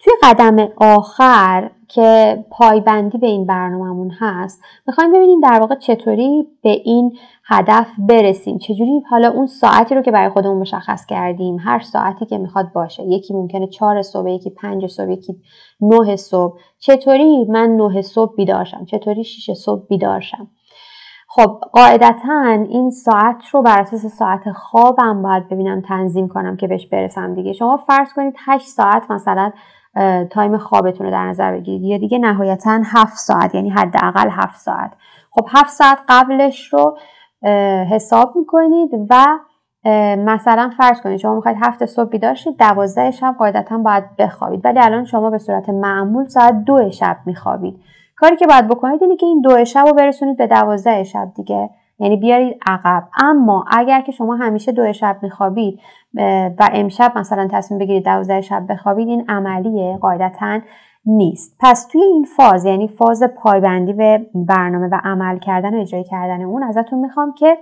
توی 0.00 0.12
قدم 0.22 0.68
آخر 0.76 1.70
که 1.88 2.44
پایبندی 2.50 3.18
به 3.18 3.26
این 3.26 3.46
برنامهمون 3.46 4.10
هست 4.10 4.62
می‌خوایم 4.86 5.12
ببینیم 5.12 5.40
در 5.40 5.60
واقع 5.60 5.74
چطوری 5.74 6.46
به 6.62 6.70
این 6.70 7.18
هدف 7.44 7.86
برسیم. 7.98 8.58
چجوری 8.58 9.02
حالا 9.10 9.30
اون 9.30 9.46
ساعتی 9.46 9.94
رو 9.94 10.02
که 10.02 10.10
برای 10.10 10.28
خودمون 10.28 10.58
مشخص 10.58 11.06
کردیم 11.06 11.56
هر 11.60 11.80
ساعتی 11.80 12.26
که 12.26 12.38
می‌خواد 12.38 12.72
باشه. 12.72 13.02
یکی 13.02 13.34
ممکنه 13.34 13.66
چهار 13.66 14.02
صبح 14.02 14.30
یکی 14.30 14.50
پنج 14.50 14.86
صبح 14.86 15.10
یکی 15.10 15.36
نه 15.80 16.16
صبح. 16.16 16.58
چطوری 16.78 17.44
من 17.44 17.76
نه 17.76 18.02
صبح 18.02 18.34
بیدار 18.36 18.64
شم؟ 18.64 18.84
چطوری 18.84 19.24
شیش 19.24 19.50
صبح 19.50 19.86
بیدار 19.88 20.20
شم؟ 20.20 20.48
خب 21.28 21.60
قاعدتا 21.72 22.42
این 22.68 22.90
ساعت 22.90 23.46
رو 23.52 23.62
بر 23.62 23.80
اساس 23.80 24.06
ساعت 24.06 24.52
خوابم 24.52 25.22
باید 25.22 25.48
ببینم 25.48 25.80
تنظیم 25.80 26.28
کنم 26.28 26.56
که 26.56 26.66
بهش 26.66 26.86
برسم 26.86 27.34
دیگه. 27.34 27.52
شما 27.52 27.76
فرض 27.76 28.12
کنید 28.12 28.34
8 28.46 28.66
ساعت 28.66 29.10
مثلا 29.10 29.52
تایم 30.30 30.58
خوابتون 30.58 31.06
رو 31.06 31.12
در 31.12 31.26
نظر 31.26 31.52
بگیرید 31.52 31.82
یا 31.82 31.98
دیگه 31.98 32.18
نهایتا 32.18 32.80
7 32.84 33.16
ساعت 33.16 33.54
یعنی 33.54 33.70
حداقل 33.70 34.28
7 34.30 34.60
ساعت. 34.60 34.92
خب 35.30 35.46
7 35.48 35.70
ساعت 35.70 35.98
قبلش 36.08 36.72
رو 36.72 36.98
حساب 37.90 38.36
می‌کنید 38.36 38.90
و 39.10 39.24
مثلا 40.18 40.70
فرض 40.78 41.00
کنید 41.00 41.16
شما 41.16 41.34
می‌خواید 41.34 41.58
هفت 41.60 41.86
صبح 41.86 42.10
بیدار 42.10 42.34
شید 42.34 42.56
دوازده 42.56 43.10
شب 43.10 43.34
قاعدتا 43.38 43.78
باید 43.78 44.16
بخوابید. 44.18 44.64
ولی 44.64 44.78
الان 44.78 45.04
شما 45.04 45.30
به 45.30 45.38
صورت 45.38 45.68
معمول 45.68 46.28
ساعت 46.28 46.64
دو 46.64 46.90
شب 46.90 47.16
میخوابید. 47.26 47.80
کاری 48.16 48.36
که 48.36 48.46
باید 48.46 48.68
بکنید 48.68 49.02
اینه 49.02 49.16
که 49.16 49.26
این 49.26 49.40
دو 49.40 49.64
شب 49.64 49.84
رو 49.86 49.94
برسونید 49.94 50.36
به 50.36 50.46
دوازده 50.46 51.04
شب 51.04 51.28
دیگه. 51.36 51.70
یعنی 51.98 52.16
بیارید 52.16 52.56
عقب. 52.66 53.08
اما 53.20 53.64
اگر 53.70 54.00
که 54.00 54.12
شما 54.12 54.36
همیشه 54.36 54.72
دو 54.72 54.92
شب 54.92 55.18
میخوابید 55.22 55.80
و 56.58 56.70
امشب 56.72 57.12
مثلا 57.16 57.48
تصمیم 57.52 57.80
بگیرید 57.80 58.04
دوازده 58.04 58.40
شب 58.40 58.66
بخوابید 58.68 59.08
این 59.08 59.24
عملیه 59.28 59.98
قاعدتا 60.00 60.60
نیست. 61.06 61.56
پس 61.60 61.86
توی 61.92 62.02
این 62.02 62.24
فاز 62.24 62.64
یعنی 62.64 62.88
فاز 62.88 63.22
پایبندی 63.22 63.92
به 63.92 64.26
برنامه 64.34 64.88
و 64.92 65.00
عمل 65.04 65.38
کردن 65.38 65.74
و 65.74 65.80
اجرای 65.80 66.04
کردن 66.04 66.42
اون 66.42 66.62
ازتون 66.62 66.98
می‌خوام 66.98 67.34
که 67.34 67.58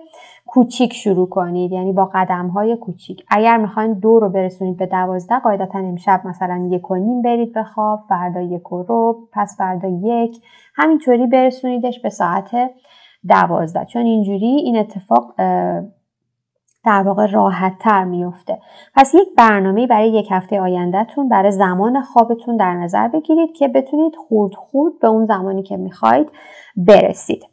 کوچیک 0.46 0.92
شروع 0.92 1.28
کنید. 1.28 1.72
یعنی 1.72 1.92
با 1.92 2.10
قدم 2.14 2.48
های 2.48 2.76
کوچیک. 2.76 3.24
اگر 3.30 3.56
می‌خواین 3.56 3.92
دو 3.92 4.20
رو 4.20 4.28
برسونید 4.28 4.76
به 4.76 4.86
دوازده 4.86 5.38
قاعدتا 5.38 5.78
امشب 5.78 6.20
مثلا 6.24 6.68
یک 6.70 6.90
و 6.90 6.94
نیم 6.94 7.22
برید 7.22 7.52
به 7.52 7.62
خواب 7.62 8.00
فردا 8.08 8.40
یک 8.40 8.72
و 8.72 8.82
رو 8.82 9.28
پس 9.32 9.56
فردا 9.58 9.88
یک. 9.88 10.36
همینطوری 10.74 11.26
برسونیدش 11.26 12.00
به 12.00 12.10
ساعت 12.10 12.50
دوازده. 13.28 13.84
چون 13.84 14.02
اینجوری 14.02 14.46
این 14.46 14.76
اتفاق 14.76 15.34
در 16.84 17.02
واقع 17.02 17.26
راحت 17.26 17.78
تر 17.78 18.04
میفته 18.04 18.58
پس 18.94 19.14
یک 19.14 19.28
برنامه 19.36 19.86
برای 19.86 20.08
یک 20.08 20.28
هفته 20.30 20.60
آیندهتون 20.60 21.28
برای 21.28 21.52
زمان 21.52 22.02
خوابتون 22.02 22.56
در 22.56 22.74
نظر 22.74 23.08
بگیرید 23.08 23.52
که 23.56 23.68
بتونید 23.68 24.14
خورد 24.28 24.54
خورد 24.54 24.98
به 25.00 25.08
اون 25.08 25.26
زمانی 25.26 25.62
که 25.62 25.76
می‌خواید 25.76 26.28
برسید. 26.76 27.46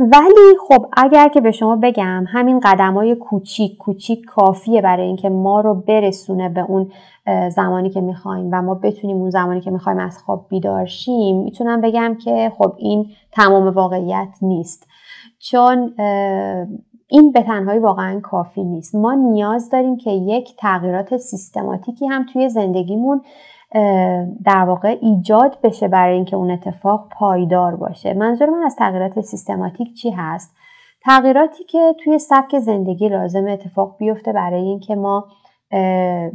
ولی 0.00 0.56
خب 0.68 0.86
اگر 0.96 1.28
که 1.28 1.40
به 1.40 1.50
شما 1.50 1.76
بگم 1.76 2.24
همین 2.28 2.60
قدم 2.60 2.94
های 2.94 3.14
کوچیک 3.14 3.76
کوچیک 3.76 4.24
کافیه 4.24 4.82
برای 4.82 5.06
اینکه 5.06 5.28
ما 5.28 5.60
رو 5.60 5.74
برسونه 5.74 6.48
به 6.48 6.60
اون 6.60 6.92
زمانی 7.50 7.90
که 7.90 8.00
می‌خوایم 8.00 8.48
و 8.52 8.62
ما 8.62 8.74
بتونیم 8.74 9.16
اون 9.16 9.30
زمانی 9.30 9.60
که 9.60 9.70
می‌خوایم 9.70 9.98
از 9.98 10.18
خواب 10.18 10.46
بیدار 10.48 10.86
شیم 10.86 11.42
می‌تونم 11.42 11.80
بگم 11.80 12.16
که 12.24 12.52
خب 12.58 12.74
این 12.78 13.06
تمام 13.32 13.68
واقعیت 13.68 14.28
نیست. 14.42 14.86
چون 15.38 15.94
این 17.10 17.32
به 17.32 17.42
تنهایی 17.42 17.78
واقعا 17.78 18.20
کافی 18.20 18.64
نیست. 18.64 18.94
ما 18.94 19.14
نیاز 19.14 19.70
داریم 19.70 19.96
که 19.96 20.10
یک 20.10 20.56
تغییرات 20.56 21.16
سیستماتیکی 21.16 22.06
هم 22.06 22.26
توی 22.32 22.48
زندگیمون 22.48 23.22
در 24.44 24.64
واقع 24.66 24.98
ایجاد 25.00 25.58
بشه 25.62 25.88
برای 25.88 26.14
اینکه 26.14 26.36
اون 26.36 26.50
اتفاق 26.50 27.08
پایدار 27.18 27.76
باشه. 27.76 28.14
منظور 28.14 28.50
من 28.50 28.62
از 28.62 28.76
تغییرات 28.76 29.20
سیستماتیک 29.20 29.94
چی 29.94 30.10
هست؟ 30.10 30.56
تغییراتی 31.04 31.64
که 31.64 31.94
توی 32.04 32.18
سبک 32.18 32.58
زندگی 32.58 33.08
لازم 33.08 33.46
اتفاق 33.48 33.96
بیفته 33.98 34.32
برای 34.32 34.62
اینکه 34.62 34.94
ما 34.94 35.24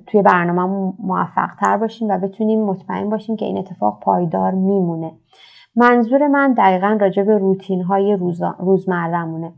توی 0.07 0.21
برنامه 0.21 0.93
موفق 0.99 1.49
تر 1.59 1.77
باشیم 1.77 2.07
و 2.09 2.17
بتونیم 2.17 2.65
مطمئن 2.65 3.09
باشیم 3.09 3.35
که 3.35 3.45
این 3.45 3.57
اتفاق 3.57 3.99
پایدار 3.99 4.51
میمونه. 4.51 5.11
منظور 5.75 6.27
من 6.27 6.53
دقیقا 6.53 6.97
راجع 7.01 7.23
به 7.23 7.37
روتین 7.37 7.81
های 7.81 8.17
روزمرمونه 8.59 9.53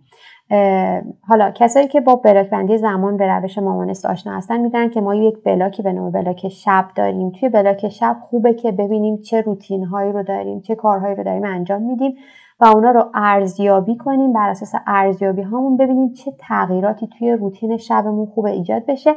حالا 1.28 1.52
کسایی 1.52 1.88
که 1.88 2.02
با 2.02 2.16
بلاک 2.16 2.50
بندی 2.50 2.78
زمان 2.78 3.18
به 3.18 3.28
روش 3.28 3.58
مامانست 3.58 4.06
آشنا 4.06 4.38
هستن 4.38 4.58
می‌دونن 4.58 4.90
که 4.90 5.02
ما 5.02 5.16
یک 5.16 5.44
بلاکی 5.44 5.84
به 5.84 5.94
نام 5.94 6.12
بلاک 6.12 6.48
شب 6.48 6.86
داریم. 6.96 7.32
توی 7.32 7.50
بلاک 7.50 7.90
شب 7.90 8.18
خوبه 8.22 8.54
که 8.54 8.72
ببینیم 8.72 9.18
چه 9.18 9.42
روتین 9.42 9.84
هایی 9.84 10.12
رو 10.12 10.24
داریم 10.24 10.62
چه 10.62 10.76
کارهایی 10.76 11.16
رو 11.16 11.24
داریم 11.24 11.44
انجام 11.46 11.82
میدیم 11.82 12.16
و 12.60 12.66
اونا 12.66 12.92
رو 12.92 13.06
ارزیابی 13.14 13.98
کنیم. 13.98 14.34
بر 14.34 14.50
اساس 14.50 14.72
ارزیابی 14.88 15.42
هامون 15.42 15.78
ببینیم 15.78 16.14
چه 16.14 16.32
تغییراتی 16.40 17.08
توی 17.08 17.32
روتین 17.32 17.78
شبمون 17.78 18.26
خوبه 18.26 18.50
ایجاد 18.50 18.86
بشه 18.86 19.16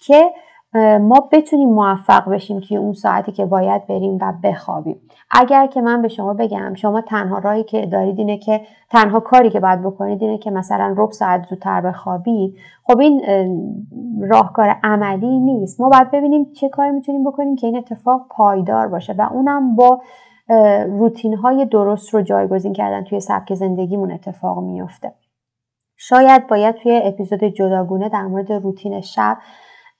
که 0.00 0.30
ما 1.00 1.28
بتونیم 1.32 1.68
موفق 1.68 2.28
بشیم 2.28 2.60
توی 2.60 2.76
اون 2.76 2.92
ساعتی 2.92 3.32
که 3.32 3.46
باید 3.46 3.86
بریم 3.86 4.18
و 4.20 4.32
بخوابیم. 4.42 5.00
اگر 5.30 5.66
که 5.66 5.80
من 5.80 6.02
به 6.02 6.08
شما 6.08 6.34
بگم 6.34 6.74
شما 6.74 7.00
تنها 7.00 7.38
راهی 7.38 7.64
که 7.64 7.86
دارید 7.86 8.18
اینه 8.18 8.38
که 8.38 8.60
تنها 8.90 9.20
کاری 9.20 9.50
که 9.50 9.60
باید 9.60 9.82
بکنید 9.82 10.22
اینه 10.22 10.38
که 10.38 10.50
مثلا 10.50 10.94
ربع 10.96 11.12
ساعت 11.12 11.46
زودتر 11.46 11.80
بخوابید. 11.80 12.54
خب 12.84 13.00
این 13.00 13.22
راهکار 14.20 14.76
عملی 14.82 15.38
نیست. 15.38 15.80
ما 15.80 15.88
باید 15.88 16.10
ببینیم 16.10 16.52
چه 16.52 16.68
کاری 16.68 16.90
می‌تونیم 16.90 17.24
بکنیم 17.24 17.56
که 17.56 17.66
این 17.66 17.76
اتفاق 17.76 18.26
پایدار 18.30 18.88
باشه 18.88 19.12
و 19.12 19.28
اونم 19.32 19.76
با 19.76 20.00
روتین 20.86 21.34
های 21.34 21.64
درست 21.64 22.14
رو 22.14 22.22
جایگزین 22.22 22.72
کردن 22.72 23.04
توی 23.04 23.20
سبک 23.20 23.54
زندگیمون 23.54 24.12
اتفاق 24.12 24.58
میفته 24.58 25.12
شاید 25.96 26.46
باید 26.46 26.74
توی 26.74 27.00
اپیزود 27.04 27.44
جداگونه 27.44 28.08
در 28.08 28.22
مورد 28.22 28.52
روتین 28.52 29.00
شب 29.00 29.36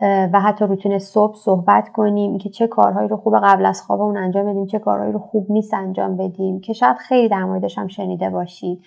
و 0.03 0.41
حتی 0.41 0.65
روتین 0.65 0.99
صبح 0.99 1.37
صحبت 1.37 1.89
کنیم 1.89 2.39
که 2.39 2.49
چه 2.49 2.67
کارهایی 2.67 3.09
رو 3.09 3.17
خوب 3.17 3.39
قبل 3.43 3.67
از 3.67 3.83
خوابمون 3.83 4.17
انجام 4.17 4.47
بدیم 4.47 4.67
چه 4.67 4.79
کارهایی 4.79 5.13
رو 5.13 5.19
خوب 5.19 5.47
نیست 5.51 5.75
انجام 5.75 6.17
بدیم 6.17 6.61
که 6.61 6.73
شاید 6.73 6.97
خیلی 6.97 7.29
در 7.29 7.45
موردش 7.45 7.79
هم 7.79 7.89
شنیده 7.89 8.31
باشید. 8.31 8.83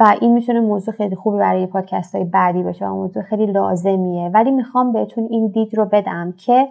و 0.00 0.16
این 0.20 0.32
می‌تونه 0.32 0.60
موضوع 0.60 0.94
خیلی 0.94 1.16
خوبی 1.16 1.38
برای 1.38 1.66
پادکست 1.66 2.14
های 2.14 2.24
بعدی 2.24 2.62
باشه 2.62 2.86
و 2.86 2.94
موضوع 2.94 3.22
خیلی 3.22 3.46
لازمیه. 3.46 4.28
ولی 4.28 4.50
می‌خوام 4.50 4.92
بهتون 4.92 5.26
این 5.30 5.48
دید 5.48 5.74
رو 5.74 5.84
بدم 5.84 6.34
که 6.38 6.68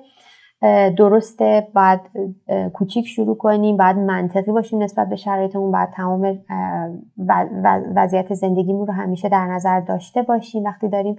درسته 0.98 1.68
باید 1.76 2.00
کوچیک 2.74 3.08
شروع 3.08 3.38
کنیم 3.38 3.78
باید 3.78 3.98
منطقی 3.98 4.52
باشیم 4.52 4.84
نسبت 4.84 5.10
به 5.10 5.16
شرایطمون 5.16 5.72
باید 5.72 5.90
تمام 5.90 6.40
وضعیت 7.96 8.34
زندگیمون 8.34 8.88
رو 8.88 8.94
همیشه 8.94 9.30
در 9.30 9.48
نظر 9.48 9.80
داشته 9.80 10.22
باشیم. 10.22 10.64
وقتی 10.64 10.88
داریم 10.88 11.16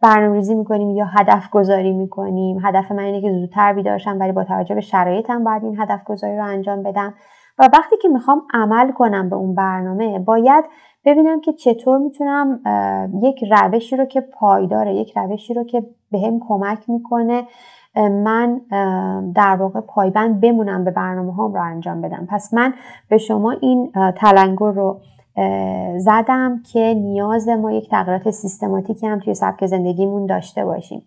برنامه‌ریزی 0.00 0.54
می‌کنیم 0.54 0.90
یا 0.90 1.04
هدف 1.04 1.50
گذاری 1.50 1.92
می‌کنیم. 1.92 2.58
هدف 2.62 2.92
من 2.92 3.02
اینه 3.02 3.20
که 3.20 3.32
زودتر 3.32 3.72
بیدارشم 3.72 4.16
ولی 4.20 4.32
با 4.32 4.44
توجه 4.44 4.74
به 4.74 4.80
شرایطم 4.80 5.44
باید 5.44 5.64
این 5.64 5.80
هدف 5.80 6.04
گذاری 6.04 6.36
رو 6.36 6.44
انجام 6.44 6.82
بدم. 6.82 7.14
و 7.58 7.68
وقتی 7.72 7.96
که 8.02 8.08
می‌خوام 8.08 8.42
عمل 8.54 8.92
کنم 8.92 9.30
به 9.30 9.36
اون 9.36 9.54
برنامه 9.54 10.18
باید 10.18 10.64
ببینم 11.04 11.40
که 11.40 11.52
چطور 11.52 11.98
می‌تونم 11.98 12.60
یک 13.22 13.44
روشی 13.50 13.96
رو 13.96 14.04
که 14.04 14.20
پایداره 14.20 14.94
یک 14.94 15.16
روشی 15.16 15.54
رو 15.54 15.64
که 15.64 15.82
بهم 16.10 16.40
کمک 16.48 16.90
می‌کنه 16.90 17.42
من 18.10 18.60
در 19.34 19.56
واقع 19.56 19.80
پایبند 19.80 20.40
بمونم 20.40 20.84
به 20.84 20.90
برنامه 20.90 21.32
هم 21.32 21.54
رو 21.54 21.62
انجام 21.62 22.00
بدم. 22.00 22.26
پس 22.30 22.54
من 22.54 22.74
به 23.08 23.18
شما 23.18 23.50
این 23.50 23.92
تلنگر 24.16 24.70
رو 24.70 25.00
زدم 25.98 26.62
که 26.72 26.94
نیاز 26.94 27.48
ما 27.48 27.72
یک 27.72 27.90
تغییرات 27.90 28.30
سیستماتیکی 28.30 29.06
هم 29.06 29.20
توی 29.20 29.34
سبک 29.34 29.66
زندگیمون 29.66 30.26
داشته 30.26 30.64
باشیم. 30.64 31.02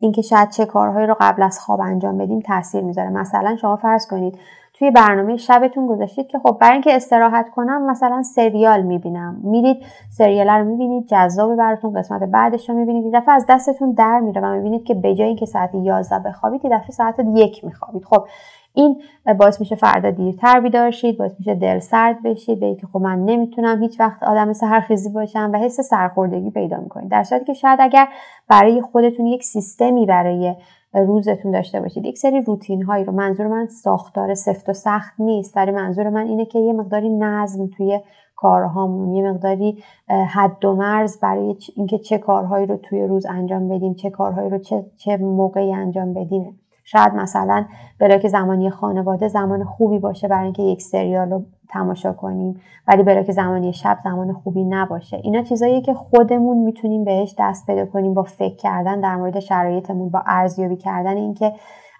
اینکه 0.00 0.22
شاید 0.22 0.50
چه 0.50 0.66
کارهایی 0.66 1.06
رو 1.06 1.16
قبل 1.20 1.42
از 1.42 1.60
خواب 1.60 1.80
انجام 1.80 2.18
بدیم 2.18 2.40
تاثیر 2.40 2.80
می‌ذاره. 2.80 3.10
مثلا 3.10 3.56
شما 3.56 3.76
فرض 3.76 4.06
کنید 4.06 4.38
توی 4.72 4.90
برنامه 4.90 5.36
شبتون 5.36 5.86
گذاشتید 5.86 6.26
که 6.26 6.38
خب 6.38 6.56
برای 6.60 6.72
اینکه 6.72 6.96
استراحت 6.96 7.50
کنم 7.50 7.90
مثلا 7.90 8.22
سریال 8.22 8.82
می‌بینم. 8.82 9.40
میرید 9.44 9.76
سریال 10.10 10.48
رو 10.48 10.64
می‌بینید 10.64 11.06
جذاب 11.06 11.56
براتون 11.56 11.98
قسمت 11.98 12.22
بعدش 12.22 12.68
رو 12.68 12.76
می‌بینید. 12.76 13.14
دفعه 13.14 13.34
از 13.34 13.46
دستتون 13.48 13.92
در 13.92 14.20
میره 14.20 14.40
و 14.40 14.54
می‌بینید 14.54 14.84
که 14.84 14.94
به 14.94 15.14
جای 15.14 15.26
اینکه 15.26 15.46
ساعت 15.46 15.74
11 15.74 16.18
بخوابید 16.18 16.62
دفعه 16.64 16.90
ساعت 16.90 17.20
یک 17.34 17.64
میخوابید. 17.64 18.04
خب 18.04 18.26
این 18.74 19.02
باعث 19.38 19.60
میشه 19.60 19.74
فردا 19.74 20.10
دیرتر 20.10 20.60
بیدار 20.60 20.90
شید 20.90 21.18
باعث 21.18 21.32
میشه 21.38 21.54
دل 21.54 21.78
سرد 21.78 22.22
بشید 22.22 22.60
به 22.60 22.74
که 22.74 22.86
خب 22.86 22.98
من 22.98 23.24
نمی‌تونم 23.24 23.82
هیچ 23.82 24.00
وقت 24.00 24.22
آدم 24.22 24.52
سهرخیزی 24.52 25.08
باشم 25.08 25.50
و 25.54 25.58
حس 25.58 25.80
سرخوردگی 25.80 26.50
پیدا 26.50 26.76
می‌کنید. 26.76 27.10
در 27.10 27.22
صورتی 27.22 27.44
که 27.44 27.52
شاید 27.52 27.78
اگر 27.82 28.08
برای 28.48 28.82
خودتون 28.82 29.26
یک 29.26 29.44
سیستمی 29.44 30.06
برای 30.06 30.54
روزتون 30.94 31.52
داشته 31.52 31.80
باشید 31.80 32.04
یک 32.04 32.18
سری 32.18 32.40
روتین 32.40 32.82
هایی 32.82 33.04
رو 33.04 33.12
منظور 33.12 33.46
من 33.46 33.66
ساختار 33.66 34.34
سفت 34.34 34.68
و 34.68 34.72
سخت 34.72 35.14
نیست 35.18 35.56
ولی 35.56 35.70
منظور 35.70 36.10
من 36.10 36.26
اینه 36.26 36.44
که 36.44 36.58
یه 36.58 36.72
مقداری 36.72 37.08
نظم 37.08 37.66
توی 37.66 38.00
کارهامون 38.36 39.14
یه 39.14 39.30
مقداری 39.30 39.82
حد 40.08 40.64
و 40.64 40.74
مرز 40.74 41.20
برای 41.20 41.56
اینکه 41.76 41.98
چه 41.98 42.18
کارهایی 42.18 42.66
رو 42.66 42.76
توی 42.76 43.02
روز 43.02 43.26
انجام 43.26 43.68
بدیم 43.68 43.94
چه 43.94 44.10
کارهایی 44.10 44.50
رو 44.50 44.58
چه, 44.58 44.84
چه 44.96 45.16
موقعی 45.16 45.72
انجام 45.72 46.14
بدیم. 46.14 46.60
شاید 46.90 47.14
مثلا 47.14 47.64
بلاک 47.98 48.28
زمانی 48.28 48.70
خانواده 48.70 49.28
زمان 49.28 49.64
خوبی 49.64 49.98
باشه 49.98 50.28
برای 50.28 50.44
اینکه 50.44 50.62
یک 50.62 50.82
سریال 50.82 51.30
رو 51.30 51.44
تماشا 51.68 52.12
کنیم 52.12 52.60
ولی 52.86 53.02
بلاک 53.02 53.30
زمانی 53.30 53.72
شب 53.72 53.98
زمان 54.04 54.32
خوبی 54.32 54.64
نباشه. 54.64 55.20
اینا 55.22 55.42
چیزاییه 55.42 55.80
که 55.80 55.94
خودمون 55.94 56.58
می‌تونیم 56.58 57.04
بهش 57.04 57.34
دست 57.38 57.66
پیدا 57.66 57.86
کنیم 57.86 58.14
با 58.14 58.22
فکر 58.22 58.56
کردن 58.56 59.00
در 59.00 59.16
مورد 59.16 59.40
شرایطمون 59.40 60.08
با 60.08 60.22
ارزیابی 60.26 60.76
کردن 60.76 61.16
اینکه 61.16 61.52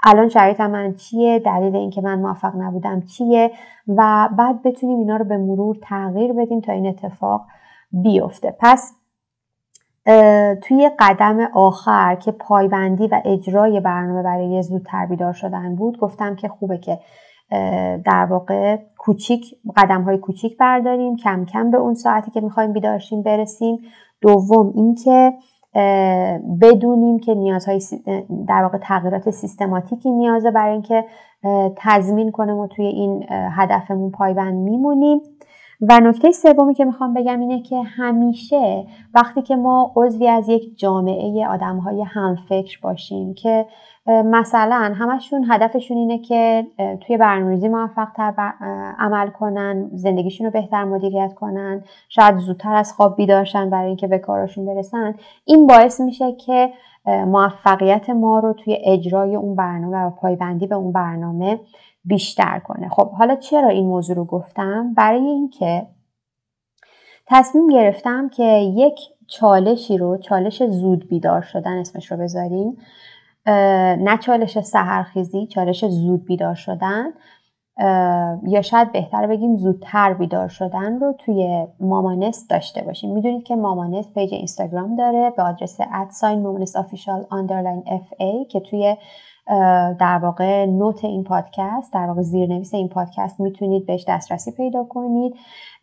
الان 0.02 0.28
شرایط 0.28 0.60
من 0.60 0.94
چیه 0.94 1.38
دلیل 1.38 1.76
اینکه 1.76 2.00
من 2.00 2.18
موفق 2.20 2.56
نبودم 2.56 3.00
چیه 3.00 3.50
و 3.88 4.28
بعد 4.38 4.62
بتونیم 4.62 4.98
اینا 4.98 5.16
رو 5.16 5.24
به 5.24 5.36
مرور 5.38 5.76
تغییر 5.82 6.32
بدیم 6.32 6.60
تا 6.60 6.72
این 6.72 6.86
اتفاق 6.86 7.46
بیفته. 7.92 8.56
پس 8.60 8.97
توی 10.62 10.90
قدم 10.98 11.40
آخر 11.54 12.14
که 12.14 12.32
پایبندی 12.32 13.06
و 13.06 13.20
اجرای 13.24 13.80
برنامه 13.80 14.22
برای 14.22 14.62
زودتر 14.62 15.06
بیدار 15.06 15.32
شدن 15.32 15.76
بود 15.76 15.98
گفتم 15.98 16.36
که 16.36 16.48
خوبه 16.48 16.78
که 16.78 16.98
در 18.04 18.26
واقع 18.30 18.76
کوچیک 18.98 19.44
قدم 19.76 20.02
های 20.02 20.18
کوچیک 20.18 20.56
برداریم 20.58 21.16
کم 21.16 21.44
کم 21.44 21.70
به 21.70 21.78
اون 21.78 21.94
ساعتی 21.94 22.30
که 22.30 22.40
می‌خوایم 22.40 22.72
بیدارشیم 22.72 23.22
برسیم. 23.22 23.78
دوم 24.20 24.72
اینکه 24.74 25.32
بدونیم 26.60 27.18
که 27.18 27.34
نیازهای 27.34 27.80
در 28.48 28.62
واقع 28.62 28.78
تغییرات 28.78 29.30
سیستماتیکی 29.30 30.10
نیازه 30.10 30.50
برای 30.50 30.72
اینکه 30.72 31.04
تضمین 31.76 32.30
کنه 32.30 32.52
ما 32.52 32.66
توی 32.66 32.86
این 32.86 33.26
هدفمون 33.30 34.10
پایبند 34.10 34.54
میمونیم. 34.54 35.20
و 35.80 36.00
نکته 36.00 36.32
سومی 36.32 36.74
که 36.74 36.84
می‌خوام 36.84 37.14
بگم 37.14 37.40
اینه 37.40 37.62
که 37.62 37.82
همیشه 37.82 38.86
وقتی 39.14 39.42
که 39.42 39.56
ما 39.56 39.92
عضوی 39.96 40.28
از 40.28 40.48
یک 40.48 40.78
جامعه 40.78 41.48
آدمهای 41.48 42.02
همفکر 42.02 42.78
باشیم 42.82 43.34
که 43.34 43.66
مثلا 44.06 44.92
همشون 44.94 45.46
هدفشون 45.50 45.96
اینه 45.96 46.18
که 46.18 46.66
توی 47.00 47.16
برنامه‌ریزی 47.16 47.68
موفق 47.68 48.08
تر 48.16 48.32
عمل 48.98 49.28
کنن 49.28 49.90
زندگیشون 49.92 50.46
رو 50.46 50.52
بهتر 50.52 50.84
مدیریت 50.84 51.34
کنن 51.34 51.84
شاید 52.08 52.38
زودتر 52.38 52.74
از 52.74 52.92
خواب 52.92 53.16
بیدارشن 53.16 53.70
برای 53.70 53.86
اینکه 53.86 54.06
به 54.06 54.18
کارشون 54.18 54.66
برسن. 54.66 55.14
این 55.44 55.66
باعث 55.66 56.00
میشه 56.00 56.32
که 56.32 56.72
موفقیت 57.06 58.10
ما 58.10 58.38
رو 58.38 58.52
توی 58.52 58.78
اجرای 58.84 59.36
اون 59.36 59.54
برنامه 59.54 59.96
و 59.96 60.10
پایبندی 60.10 60.66
به 60.66 60.74
اون 60.74 60.92
برنامه 60.92 61.60
بیشتر 62.08 62.58
کنه. 62.58 62.88
خب 62.88 63.10
حالا 63.10 63.36
چرا 63.36 63.68
این 63.68 63.86
موضوع 63.86 64.16
رو 64.16 64.24
گفتم؟ 64.24 64.94
برای 64.94 65.26
اینکه 65.26 65.86
تصمیم 67.26 67.68
گرفتم 67.68 68.28
که 68.28 68.44
یک 68.74 69.00
چالشی 69.26 69.98
رو 69.98 70.16
چالش 70.18 70.62
زود 70.62 71.08
بیدار 71.08 71.42
شدن 71.42 71.78
اسمش 71.78 72.12
رو 72.12 72.18
بذاریم 72.18 72.76
نه 73.98 74.18
چالش 74.18 74.60
سحرخیزی 74.60 75.46
چالش 75.46 75.84
زود 75.84 76.24
بیدار 76.24 76.54
شدن 76.54 77.06
یا 78.46 78.62
شاید 78.62 78.92
بهتر 78.92 79.26
بگیم 79.26 79.56
زودتر 79.56 80.14
بیدار 80.14 80.48
شدن 80.48 81.00
رو 81.00 81.14
توی 81.18 81.66
مامانست 81.80 82.50
داشته 82.50 82.82
باشیم. 82.82 83.14
می‌دونید 83.14 83.44
که 83.44 83.56
مامانست 83.56 84.14
page 84.14 84.34
اینستاگرام 84.34 84.96
داره 84.96 85.32
به 85.36 85.42
آدرس 85.42 85.78
at 85.92 86.09
sign 86.09 86.42
مامانست 86.42 86.76
official 86.76 87.26
underline 87.30 87.82
FA 87.86 88.44
که 88.44 88.60
توی 88.60 88.96
در 90.00 90.18
واقع 90.22 90.66
نوت 90.66 91.04
این 91.04 91.24
پادکست 91.24 91.92
در 91.92 92.06
واقع 92.06 92.22
زیرنویس 92.22 92.74
این 92.74 92.88
پادکست 92.88 93.40
می‌تونید 93.40 93.86
بهش 93.86 94.04
دسترسی 94.08 94.52
پیدا 94.52 94.84
کنید. 94.84 95.34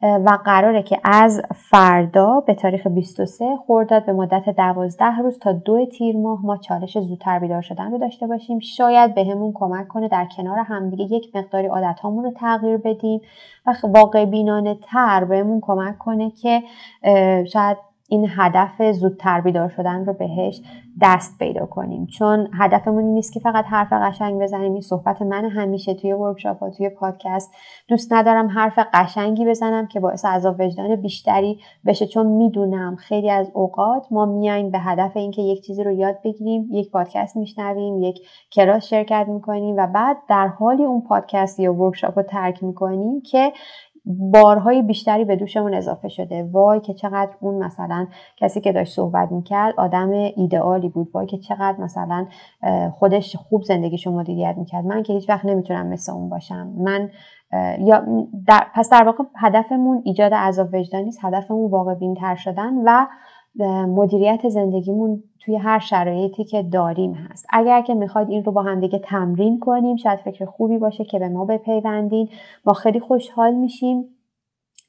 و 0.01 0.38
قراره 0.45 0.84
که 0.84 0.99
از 1.04 1.41
فردا 1.56 2.39
به 2.39 2.54
تاریخ 2.54 2.88
23 2.88 3.45
خرداد 3.67 4.06
به 4.06 4.13
مدت 4.13 4.49
12 4.49 5.06
روز 5.06 5.39
تا 5.39 5.51
دو 5.51 5.86
تیر 5.86 6.17
ماه 6.17 6.45
ما 6.45 6.58
چالش 6.58 6.97
زودتر 6.97 7.39
بیدار 7.39 7.62
شدن 7.62 7.91
رو 7.91 7.97
داشته 7.97 8.28
باشیم. 8.28 8.60
شاید 8.60 9.15
بهمون 9.15 9.51
به 9.51 9.60
کمک 9.60 9.88
کنه 9.88 10.08
در 10.08 10.28
کنار 10.38 10.60
همدیگه 10.60 11.15
یک 11.15 11.36
مقداری 11.36 11.67
عادت 11.67 11.99
رو 12.04 12.32
تغییر 12.36 12.78
بدیم. 12.78 13.21
و 13.65 13.73
واقع 13.84 14.25
بینانه 14.25 14.75
تر 14.75 15.23
بهمون 15.23 15.60
کمک 15.62 15.97
کنه 15.97 16.32
که 16.32 16.63
شاید 17.45 17.78
این 18.10 18.28
هدف 18.30 18.91
زودتر 18.91 19.41
بیدار 19.41 19.70
شدن 19.70 20.06
رو 20.06 20.13
بهش 20.13 20.62
دست 21.02 21.39
پیدا 21.39 21.65
کنیم. 21.65 22.06
چون 22.06 22.50
هدفمون 22.54 23.04
این 23.04 23.13
نیست 23.13 23.34
که 23.34 23.39
فقط 23.39 23.65
حرف 23.65 23.94
قشنگ 23.94 24.41
بزنیم. 24.41 24.72
این 24.72 24.82
صحبت 24.82 25.22
من 25.22 25.46
همیشه 25.46 25.94
توی 25.94 26.13
workshop 26.13 26.60
ها 26.60 26.70
توی 26.70 26.89
پادکست 26.89 27.54
دوست 27.88 28.13
ندارم 28.13 28.48
حرف 28.48 28.80
قشنگی 28.94 29.46
بزنم 29.46 29.88
که 29.88 30.00
باعث 30.00 30.26
عذاب 30.26 30.56
وجدان 30.60 30.96
بیشتری 30.96 31.60
بشه. 31.86 32.06
چون 32.06 32.28
می‌دونم 32.28 32.96
خیلی 32.96 33.30
از 33.30 33.52
اوقات 33.54 34.08
ما 34.12 34.26
میایم 34.26 34.72
به 34.72 34.80
هدف 34.80 35.18
اینکه 35.18 35.41
یک 35.41 35.62
چیزی 35.62 35.84
رو 35.84 35.91
یاد 35.91 36.22
بگیریم 36.24 36.68
یک 36.72 36.91
پادکست 36.91 37.38
میشنویم 37.38 38.04
یک 38.04 38.20
کلاس 38.52 38.86
شرکت 38.86 39.26
می‌کنیم 39.28 39.76
و 39.78 39.88
بعد 39.88 40.18
در 40.30 40.48
حالی 40.48 40.84
اون 40.84 41.02
پادکست 41.02 41.60
یا 41.60 41.74
workshop 41.73 42.17
رو 42.18 42.24
ترک 42.24 42.63
می‌کنیم 42.63 43.22
که 43.22 43.52
بارهای 44.06 44.82
بیشتری 44.82 45.26
به 45.26 45.36
دوشمون 45.36 45.74
اضافه 45.74 46.08
شده. 46.08 46.50
وای 46.52 46.80
که 46.80 46.94
چقدر 46.94 47.32
اون 47.39 47.63
مثلا 47.63 48.08
کسی 48.38 48.62
که 48.62 48.72
داشت 48.72 48.94
صحبت 48.94 49.32
می‌کرد 49.32 49.74
آدم 49.78 50.12
ایدئالی 50.12 50.89
بود. 50.89 51.08
وای 51.13 51.26
که 51.26 51.38
چقدر 51.38 51.82
مثلا 51.82 52.26
خودش 52.91 53.36
خوب 53.36 53.63
زندگیشو 53.63 54.12
مدیریت 54.12 54.56
می‌کرد. 54.58 54.86
من 54.86 55.04
که 55.04 55.13
هیچ 55.13 55.30
وقت 55.30 55.46
نمی‌تونم 55.46 55.88
مثل 55.88 56.12
اون 56.12 56.30
باشم. 56.30 56.74
من 56.78 57.10
یا 57.80 58.04
در 58.48 58.68
پس 58.76 58.89
در 58.89 59.04
واقع 59.04 59.24
هدفمون 59.36 60.02
ایجاد 60.06 60.34
عذاب 60.34 60.70
وجدان 60.74 61.02
نیست. 61.02 61.20
هدفمون 61.26 61.72
واقع 61.72 61.94
بینتر 61.94 62.36
شدن 62.36 62.74
و 62.86 63.06
مدیریت 63.88 64.50
زندگیمون 64.50 65.24
توی 65.39 65.56
هر 65.56 65.80
شرایطی 65.80 66.44
که 66.44 66.63
داریم 66.63 67.13
هست. 67.13 67.46
اگر 67.50 67.82
که 67.82 67.94
می‌خواید 67.94 68.30
این 68.30 68.44
رو 68.44 68.52
با 68.52 68.62
هم 68.62 68.80
دیگه 68.80 69.00
تمرین 69.00 69.60
کنیم 69.60 69.96
شاید 69.96 70.20
فکر 70.20 70.46
خوبی 70.46 70.78
باشه 70.78 71.04
که 71.04 71.20
به 71.20 71.30
ما 71.30 71.46
بپیوندین. 71.46 72.30
ما 72.65 72.74
خیلی 72.74 73.00
خوشحال 73.00 73.54
میشیم 73.54 74.06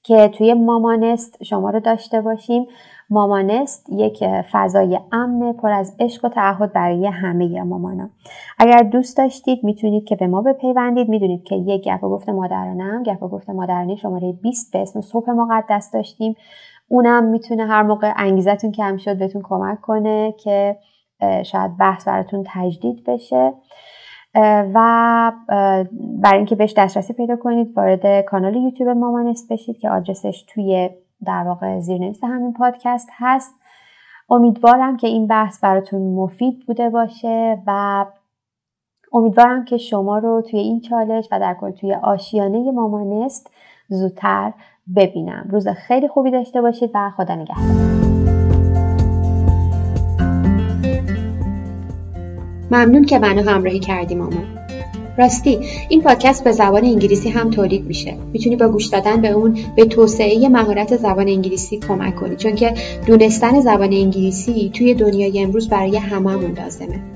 که 0.03 0.29
توی 0.29 0.55
مامانست 0.55 1.45
شما 1.45 1.71
رو 1.71 1.81
داشته 1.81 2.21
باشیم. 2.21 2.67
مامانست 3.11 3.91
یک 3.93 4.25
فضای 4.53 5.01
امن 5.13 5.53
پر 5.53 5.73
از 5.73 5.97
عشق 6.01 6.25
و 6.25 6.29
تعهد 6.29 6.73
برای 6.73 7.07
همه 7.07 7.63
مامانا. 7.63 8.09
اگر 8.59 8.83
دوست 8.83 9.17
داشتید 9.17 9.65
می‌تونید 9.65 10.05
که 10.05 10.17
به 10.17 10.27
ما 10.27 10.43
بپیوندید. 10.43 11.09
می‌دونید 11.09 11.45
که 11.45 11.55
یک 11.55 11.85
گپ 11.85 12.01
گفت 12.01 12.29
مادرانم 12.29 13.03
گپ 13.03 13.21
گفت 13.21 13.51
مادرانی 13.51 13.97
شماره 13.97 14.33
20 14.33 14.73
به 14.73 14.83
اسم 14.83 15.01
صبح 15.01 15.31
مقدس 15.31 15.91
داشتیم. 15.93 16.35
اونم 16.89 17.25
می‌تونه 17.25 17.67
هر 17.67 17.83
موقع 17.83 18.13
انگیزتون 18.17 18.73
کم 18.73 18.97
شد 18.97 19.19
بهتون 19.19 19.43
کمک 19.45 19.81
کنه 19.81 20.35
که 20.39 20.79
شاید 21.45 21.77
بحث 21.77 22.09
براتون 22.09 22.45
تجدید 22.47 23.05
بشه. 23.05 23.53
و 24.75 25.33
برای 26.23 26.37
اینکه 26.37 26.55
بهش 26.55 26.75
دسترسی 26.77 27.13
پیدا 27.13 27.37
کنید 27.37 27.77
وارد 27.77 28.25
کانال 28.25 28.57
یوتیوب 28.57 28.89
مامانست 28.89 29.53
بشید 29.53 29.79
که 29.79 29.91
آدرسش 29.91 30.45
توی 30.49 30.91
در 31.25 31.43
واقع 31.47 31.81
زیرنویس 31.81 32.25
همین 32.25 32.53
پادکست 32.53 33.09
هست. 33.13 33.55
امیدوارم 34.31 34.97
که 34.97 35.07
این 35.07 35.27
بحث 35.27 35.65
براتون 35.65 36.15
مفید 36.15 36.67
بوده 36.67 36.91
باشه 36.91 37.63
و 37.67 38.07
امیدوارم 39.13 39.65
که 39.65 39.77
شما 39.77 40.19
رو 40.19 40.43
توی 40.51 40.61
این 40.61 40.81
چالش 40.81 41.29
و 41.33 41.41
در 41.41 41.57
کل 41.61 41.71
توی 41.71 41.95
آشیانه 41.95 42.71
مامانست 42.71 43.51
زودتر 43.89 44.53
ببینم. 44.97 45.49
روز 45.51 45.69
خیلی 45.69 46.09
خوبی 46.09 46.31
داشته 46.31 46.63
باشید 46.63 46.91
و 46.95 47.11
خدا 47.17 47.35
نگهدار. 47.35 47.97
ممنون 52.71 53.05
که 53.05 53.19
منو 53.19 53.51
همراهی 53.51 53.79
کردی 53.79 54.15
مامان 54.15 54.45
راستی 55.19 55.59
این 55.89 56.03
پادکست 56.03 56.45
به 56.45 56.53
زبان 56.53 56.85
انگلیسی 56.85 57.29
هم 57.29 57.51
تولید 57.51 57.87
میشه. 57.87 58.15
می‌تونی 58.33 58.57
با 58.57 58.69
گوش 58.69 58.87
دادن 58.87 59.21
به 59.21 59.29
اون 59.29 59.59
به 59.77 59.85
توسعه 59.85 60.49
مهارت 60.49 60.97
زبان 60.97 61.29
انگلیسی 61.29 61.79
کمک 61.79 62.17
کنی 62.17 62.37
چون 62.37 62.55
که 62.55 62.75
دونستن 63.07 63.61
زبان 63.61 63.93
انگلیسی 63.93 64.71
توی 64.75 64.95
دنیای 64.95 65.43
امروز 65.43 65.69
برای 65.69 65.97
هممون 65.97 66.53
لازمه. 66.53 67.16